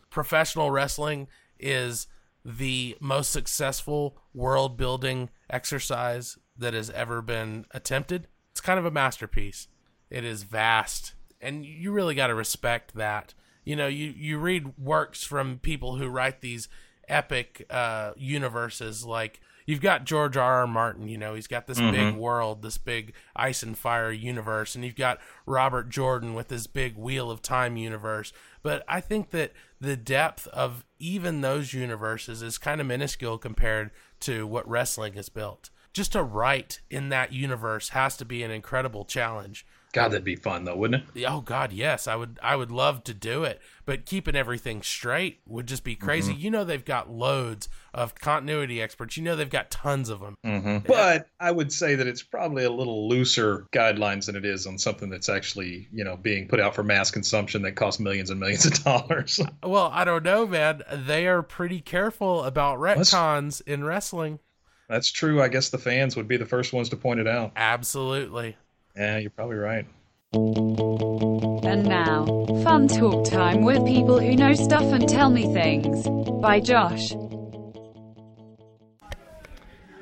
[0.09, 1.27] Professional wrestling
[1.59, 2.07] is
[2.43, 8.27] the most successful world building exercise that has ever been attempted.
[8.51, 9.67] It's kind of a masterpiece.
[10.09, 13.33] It is vast, and you really got to respect that.
[13.63, 16.67] You know, you you read works from people who write these
[17.07, 20.61] epic uh, universes like you've got George R.
[20.61, 20.67] R.
[20.67, 21.91] Martin, you know, he's got this Mhm.
[21.91, 26.65] big world, this big ice and fire universe, and you've got Robert Jordan with his
[26.65, 28.33] big Wheel of Time universe.
[28.63, 33.91] But I think that the depth of even those universes is kind of minuscule compared
[34.21, 35.69] to what wrestling has built.
[35.93, 39.67] Just to write in that universe has to be an incredible challenge.
[39.91, 41.25] God, that'd be fun though, wouldn't it?
[41.25, 42.39] Oh God, yes, I would.
[42.43, 46.33] I would love to do it, but keeping everything straight would just be crazy.
[46.33, 46.39] Mhm.
[46.39, 49.17] You know, they've got loads of continuity experts.
[49.17, 50.37] You know, they've got tons of them.
[50.45, 50.85] Mm-hmm.
[50.87, 54.77] But I would say that it's probably a little looser guidelines than it is on
[54.77, 58.39] something that's actually, you know, being put out for mass consumption that costs millions and
[58.39, 59.39] millions of dollars.
[59.63, 60.83] Well, I don't know, man.
[60.93, 64.39] They are pretty careful about retcons in wrestling.
[64.87, 65.41] That's true.
[65.41, 67.51] I guess the fans would be the first ones to point it out.
[67.55, 68.57] Absolutely.
[68.99, 69.85] Yeah, you're probably right.
[70.33, 72.25] And now,
[72.65, 76.05] fun talk time with people who know stuff and tell me things.
[76.41, 77.13] By Josh.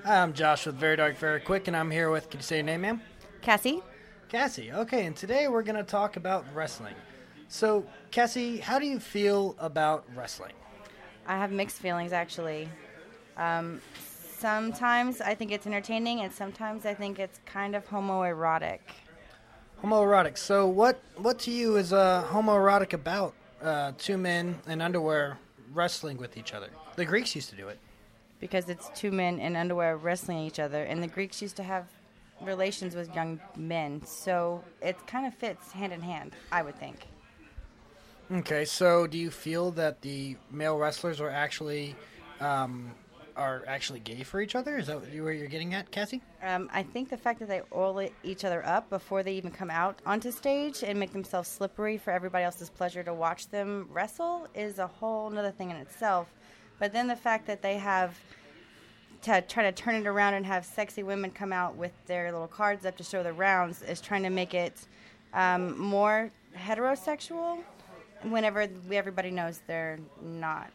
[0.03, 2.55] Hi, I'm Josh with Very Dark, Very Quick, and I'm here with, can you say
[2.55, 3.01] your name, ma'am?
[3.43, 3.83] Cassie.
[4.29, 6.95] Cassie, okay, and today we're going to talk about wrestling.
[7.49, 10.53] So, Cassie, how do you feel about wrestling?
[11.27, 12.67] I have mixed feelings actually.
[13.37, 13.79] Um,
[14.37, 18.79] sometimes I think it's entertaining, and sometimes I think it's kind of homoerotic.
[19.83, 20.37] Homoerotic.
[20.37, 25.37] So, what what to you is uh, homoerotic about uh, two men in underwear
[25.73, 26.69] wrestling with each other?
[26.95, 27.79] The Greeks used to do it.
[28.39, 31.87] Because it's two men in underwear wrestling each other, and the Greeks used to have
[32.41, 37.07] relations with young men, so it kind of fits hand in hand, I would think.
[38.31, 41.95] Okay, so do you feel that the male wrestlers are actually
[42.39, 42.91] um,
[43.37, 44.77] are actually gay for each other?
[44.77, 46.21] Is that where you're getting at, Cassie?
[46.43, 49.69] Um, I think the fact that they oil each other up before they even come
[49.69, 54.47] out onto stage and make themselves slippery for everybody else's pleasure to watch them wrestle
[54.55, 56.33] is a whole other thing in itself.
[56.79, 58.17] But then the fact that they have
[59.23, 62.47] to try to turn it around and have sexy women come out with their little
[62.47, 64.87] cards up to show their rounds is trying to make it
[65.33, 67.59] um, more heterosexual
[68.23, 70.71] whenever everybody knows they're not.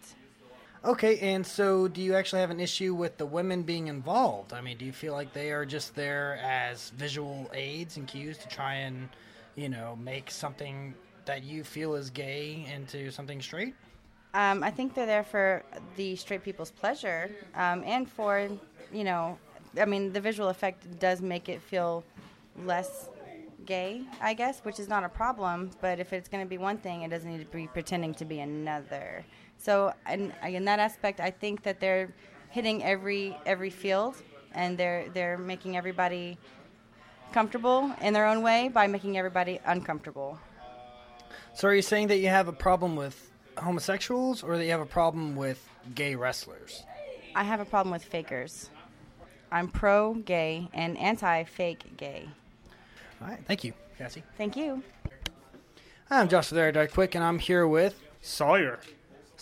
[0.85, 4.53] Okay, and so do you actually have an issue with the women being involved?
[4.53, 8.37] I mean, do you feel like they are just there as visual aids and cues
[8.39, 9.09] to try and,
[9.55, 10.93] you know, make something
[11.25, 13.77] that you feel is gay into something straight?
[14.35, 15.63] Um, I think they're there for
[15.95, 18.49] the straight people's pleasure um, and for,
[18.93, 19.39] you know,
[19.79, 22.03] I mean, the visual effect does make it feel
[22.65, 23.09] less
[23.67, 25.71] gay, I guess, which is not a problem.
[25.81, 28.25] But if it's going to be one thing, it doesn't need to be pretending to
[28.25, 29.25] be another.
[29.63, 32.13] So, in, in that aspect, I think that they're
[32.51, 34.17] hitting every every field,
[34.55, 36.37] and they're they're making everybody
[37.33, 40.39] comfortable in their own way by making everybody uncomfortable.
[41.55, 44.81] So are you saying that you have a problem with homosexuals or that you have
[44.81, 46.83] a problem with gay wrestlers?
[47.37, 48.69] I have a problem with fakers.
[49.53, 52.29] I'm pro gay and anti fake gay.
[53.21, 54.25] All right, thank you, Cassie.
[54.37, 54.83] Thank you.
[56.09, 58.81] Hi, I'm Josh Dark Quick, and I'm here with Sawyer.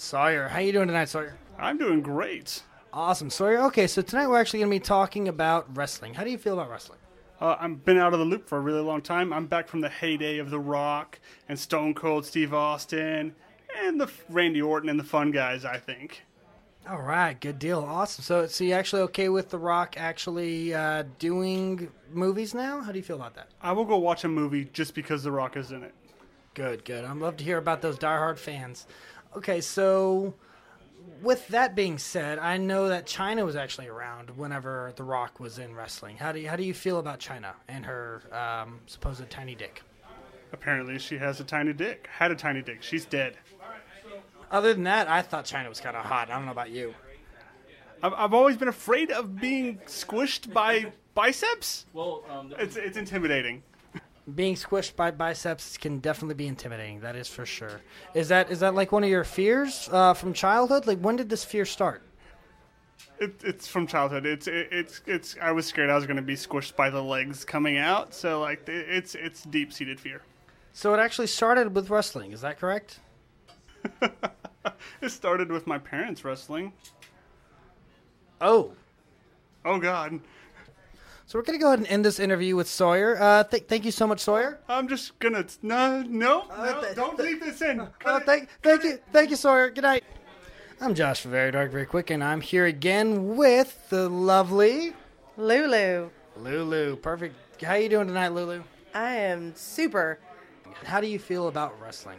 [0.01, 0.49] Sawyer.
[0.49, 1.37] How you doing tonight, Sawyer?
[1.59, 2.63] I'm doing great.
[2.91, 3.61] Awesome, Sawyer.
[3.65, 6.15] Okay, so tonight we're actually going to be talking about wrestling.
[6.15, 6.99] How do you feel about wrestling?
[7.39, 9.31] Uh, I've been out of the loop for a really long time.
[9.31, 11.21] I'm back from the heyday of The Rock
[11.51, 13.35] and Stone Cold Steve Austin
[13.79, 15.67] and the Randy Orton and the Fun Guys.
[15.67, 16.23] I think.
[16.89, 17.81] All right, good deal.
[17.81, 18.25] Awesome.
[18.25, 22.81] So, so you actually okay with The Rock actually uh, doing movies now?
[22.81, 23.49] How do you feel about that?
[23.61, 25.95] I will go watch a movie just because The Rock is in it.
[26.55, 27.05] Good, good.
[27.05, 28.87] I'd love to hear about those diehard fans.
[29.37, 30.35] Okay, so
[31.23, 35.59] with that being said, I know that Chyna was actually around whenever The Rock was
[35.59, 36.17] in wrestling.
[36.17, 39.83] How do you, how do you feel about Chyna and her um, supposed tiny dick?
[40.53, 42.09] Apparently, she has a tiny dick.
[42.11, 42.83] Had a tiny dick.
[42.83, 43.37] She's dead.
[44.51, 46.29] Other than that, I thought Chyna was kind of hot.
[46.29, 46.95] I don't know about you.
[48.03, 51.87] I've, I've always been afraid of being squished by biceps.
[51.93, 53.63] Well, um, it's it's intimidating.
[54.35, 57.01] Being squished by biceps can definitely be intimidating.
[57.01, 57.81] That is for sure.
[58.15, 60.87] Is that is that like one of your fears uh, from childhood?
[60.87, 62.03] Like when did this fear start?
[63.19, 64.27] It, it's from childhood.
[64.27, 65.37] It's it, it's it's.
[65.41, 68.15] I was scared I was going to be squished by the legs coming out.
[68.15, 70.23] So like it- it's it's deep seated fear.
[70.73, 72.33] So it actually started with wrestling.
[72.33, 73.01] Is that correct?
[75.01, 76.75] It started with my parents wrestling.
[78.43, 78.73] Oh.
[79.65, 80.21] Oh God.
[81.31, 83.17] So we're gonna go ahead and end this interview with Sawyer.
[83.17, 84.59] Uh, th- thank you so much, Sawyer.
[84.69, 86.93] I'm just gonna no no no.
[86.97, 87.79] Don't leave this in.
[87.79, 89.71] Uh, thank, thank you, thank you, Sawyer.
[89.71, 90.03] Good night.
[90.81, 94.93] I'm Josh from Very Dark, Very Quick, and I'm here again with the lovely
[95.37, 96.11] Lulu.
[96.37, 96.97] Lulu.
[96.97, 97.37] Perfect.
[97.63, 98.65] How are you doing tonight, Lulu?
[98.93, 100.19] I am super.
[100.85, 102.19] How do you feel about wrestling?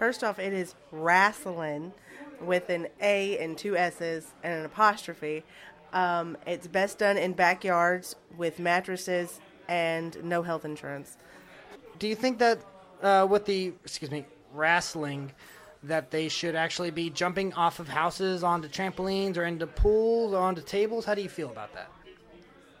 [0.00, 1.92] First off, it is wrestling
[2.40, 5.44] with an A and two S's and an apostrophe.
[5.92, 11.16] Um, it's best done in backyards with mattresses and no health insurance.
[11.98, 12.60] Do you think that
[13.02, 15.32] uh, with the excuse me wrestling
[15.82, 20.38] that they should actually be jumping off of houses onto trampolines or into pools or
[20.42, 21.04] onto tables?
[21.04, 21.90] How do you feel about that?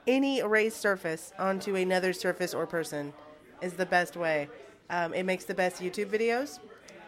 [0.06, 3.12] Any raised surface onto another surface or person
[3.60, 4.48] is the best way.
[4.90, 6.60] Um, it makes the best YouTube videos,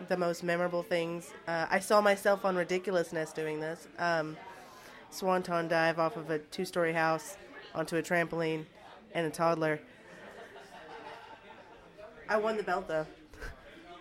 [0.09, 1.33] the most memorable things.
[1.49, 3.89] Uh, I saw myself on Ridiculousness doing this.
[3.99, 4.37] Um,
[5.11, 7.37] swanton dive off of a two story house
[7.75, 8.65] onto a trampoline
[9.15, 9.81] and a toddler.
[12.29, 13.07] I won the belt though.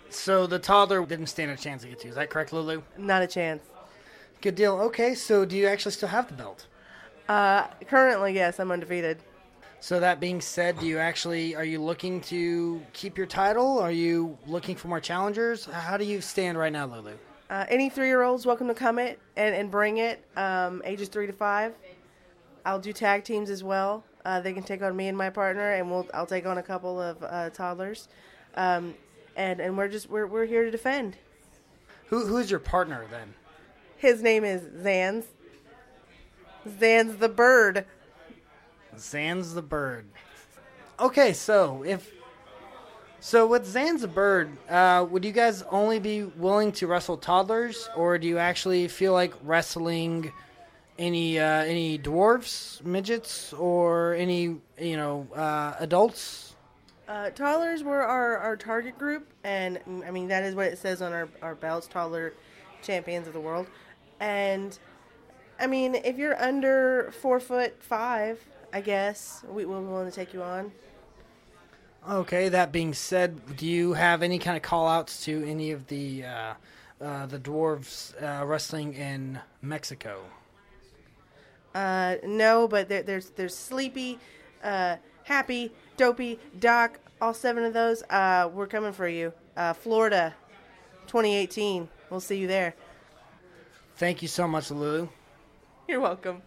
[0.10, 2.10] So the toddler didn't stand a chance against you.
[2.10, 2.82] Is that correct, Lulu?
[2.98, 3.64] Not a chance.
[4.42, 4.76] Good deal.
[4.80, 6.66] Okay, so do you actually still have the belt?
[7.28, 9.20] Uh, currently, yes, I'm undefeated.
[9.82, 13.80] So that being said, do you actually are you looking to keep your title?
[13.80, 15.66] Are you looking for more challengers?
[15.66, 17.14] How do you stand right now, Lulu?
[17.50, 20.24] Uh, any three year olds welcome to come it and, and bring it.
[20.38, 21.74] Um, ages three to five.
[22.66, 24.04] I'll do tag teams as well.
[24.24, 26.64] Uh, they can take on me and my partner, and we'll I'll take on a
[26.64, 28.08] couple of uh, toddlers.
[28.56, 28.94] Um,
[29.36, 31.18] and and we're just we're we're here to defend.
[32.08, 33.34] Who who's your partner then?
[33.98, 35.26] His name is Zans.
[36.68, 37.86] Zans the bird.
[38.98, 40.06] Zan's the bird.
[41.00, 42.14] Okay, so if
[43.22, 48.28] so with bird, uh, would you guys only be willing to wrestle toddlers, or do
[48.28, 50.32] you actually feel like wrestling
[50.98, 56.56] any uh, any dwarfs, midgets, or any you know uh, adults?
[57.08, 60.78] Uh, toddlers were our, our target group, and mm, I mean that is what it
[60.78, 62.34] says on our, our belts, toddler
[62.84, 63.68] champions of the world.
[64.20, 64.78] And
[65.60, 70.34] I mean, if you're under four foot five, I guess we, we're willing to take
[70.34, 70.72] you on.
[72.08, 75.88] Okay, that being said, do you have any kind of call outs to any of
[75.88, 76.54] the uh,
[77.02, 80.22] uh, the dwarves uh, wrestling in Mexico?
[81.76, 84.18] Uh, no, but there, there's there's sleepy,
[84.64, 87.00] uh, happy, dopey, doc.
[87.22, 88.02] All seven of those.
[88.10, 89.34] Uh, we're coming for you.
[89.58, 90.34] Uh, Florida,
[91.08, 91.90] 2018.
[92.10, 92.76] We'll see you there.
[93.98, 95.10] Thank you so much, Lulu.
[95.88, 96.42] You're welcome.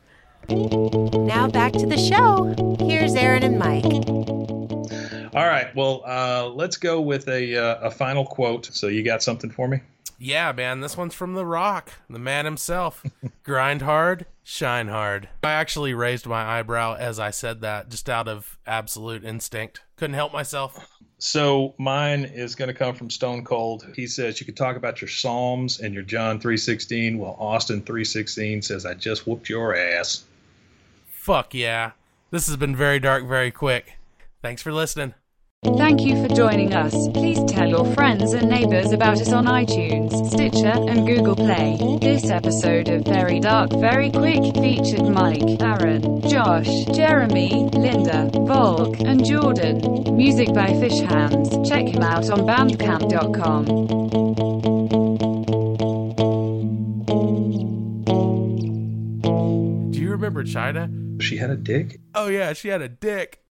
[0.49, 2.55] Now back to the show.
[2.81, 4.22] Here's Aaron and Mike.
[5.35, 5.75] All right.
[5.75, 8.67] Well, uh, let's go with a uh, a final quote.
[8.67, 9.81] So you got something for me?
[10.25, 13.05] Yeah, man, this one's from The Rock, the man himself.
[13.43, 15.29] Grind hard, shine hard.
[15.43, 19.81] I actually raised my eyebrow as I said that, just out of absolute instinct.
[19.97, 20.87] Couldn't help myself.
[21.19, 23.85] So mine is going to come from Stone Cold.
[23.97, 27.19] He says you could talk about your Psalms and your John 3:16.
[27.19, 30.25] Well, Austin 3:16 says I just whooped your ass.
[31.11, 31.93] Fuck yeah.
[32.31, 33.99] This has been very dark, very quick.
[34.41, 35.15] Thanks for listening.
[35.65, 36.93] Thank you for joining us.
[37.11, 41.79] Please tell your friends and neighbors about us on iTunes, Stitcher, and Google Play.
[42.01, 49.25] This episode of Very Dark Very Quick featured Mike, Aaron, Josh, Jeremy, Linda, Volk, and
[49.25, 50.17] Jordan.
[50.17, 51.69] Music by Fish Hands.
[51.69, 53.65] Check him out on bandcamp.com.
[59.93, 61.23] Do you remember Chyna?
[61.23, 62.01] She had a dick?
[62.17, 63.39] Oh, yeah, she had a dick.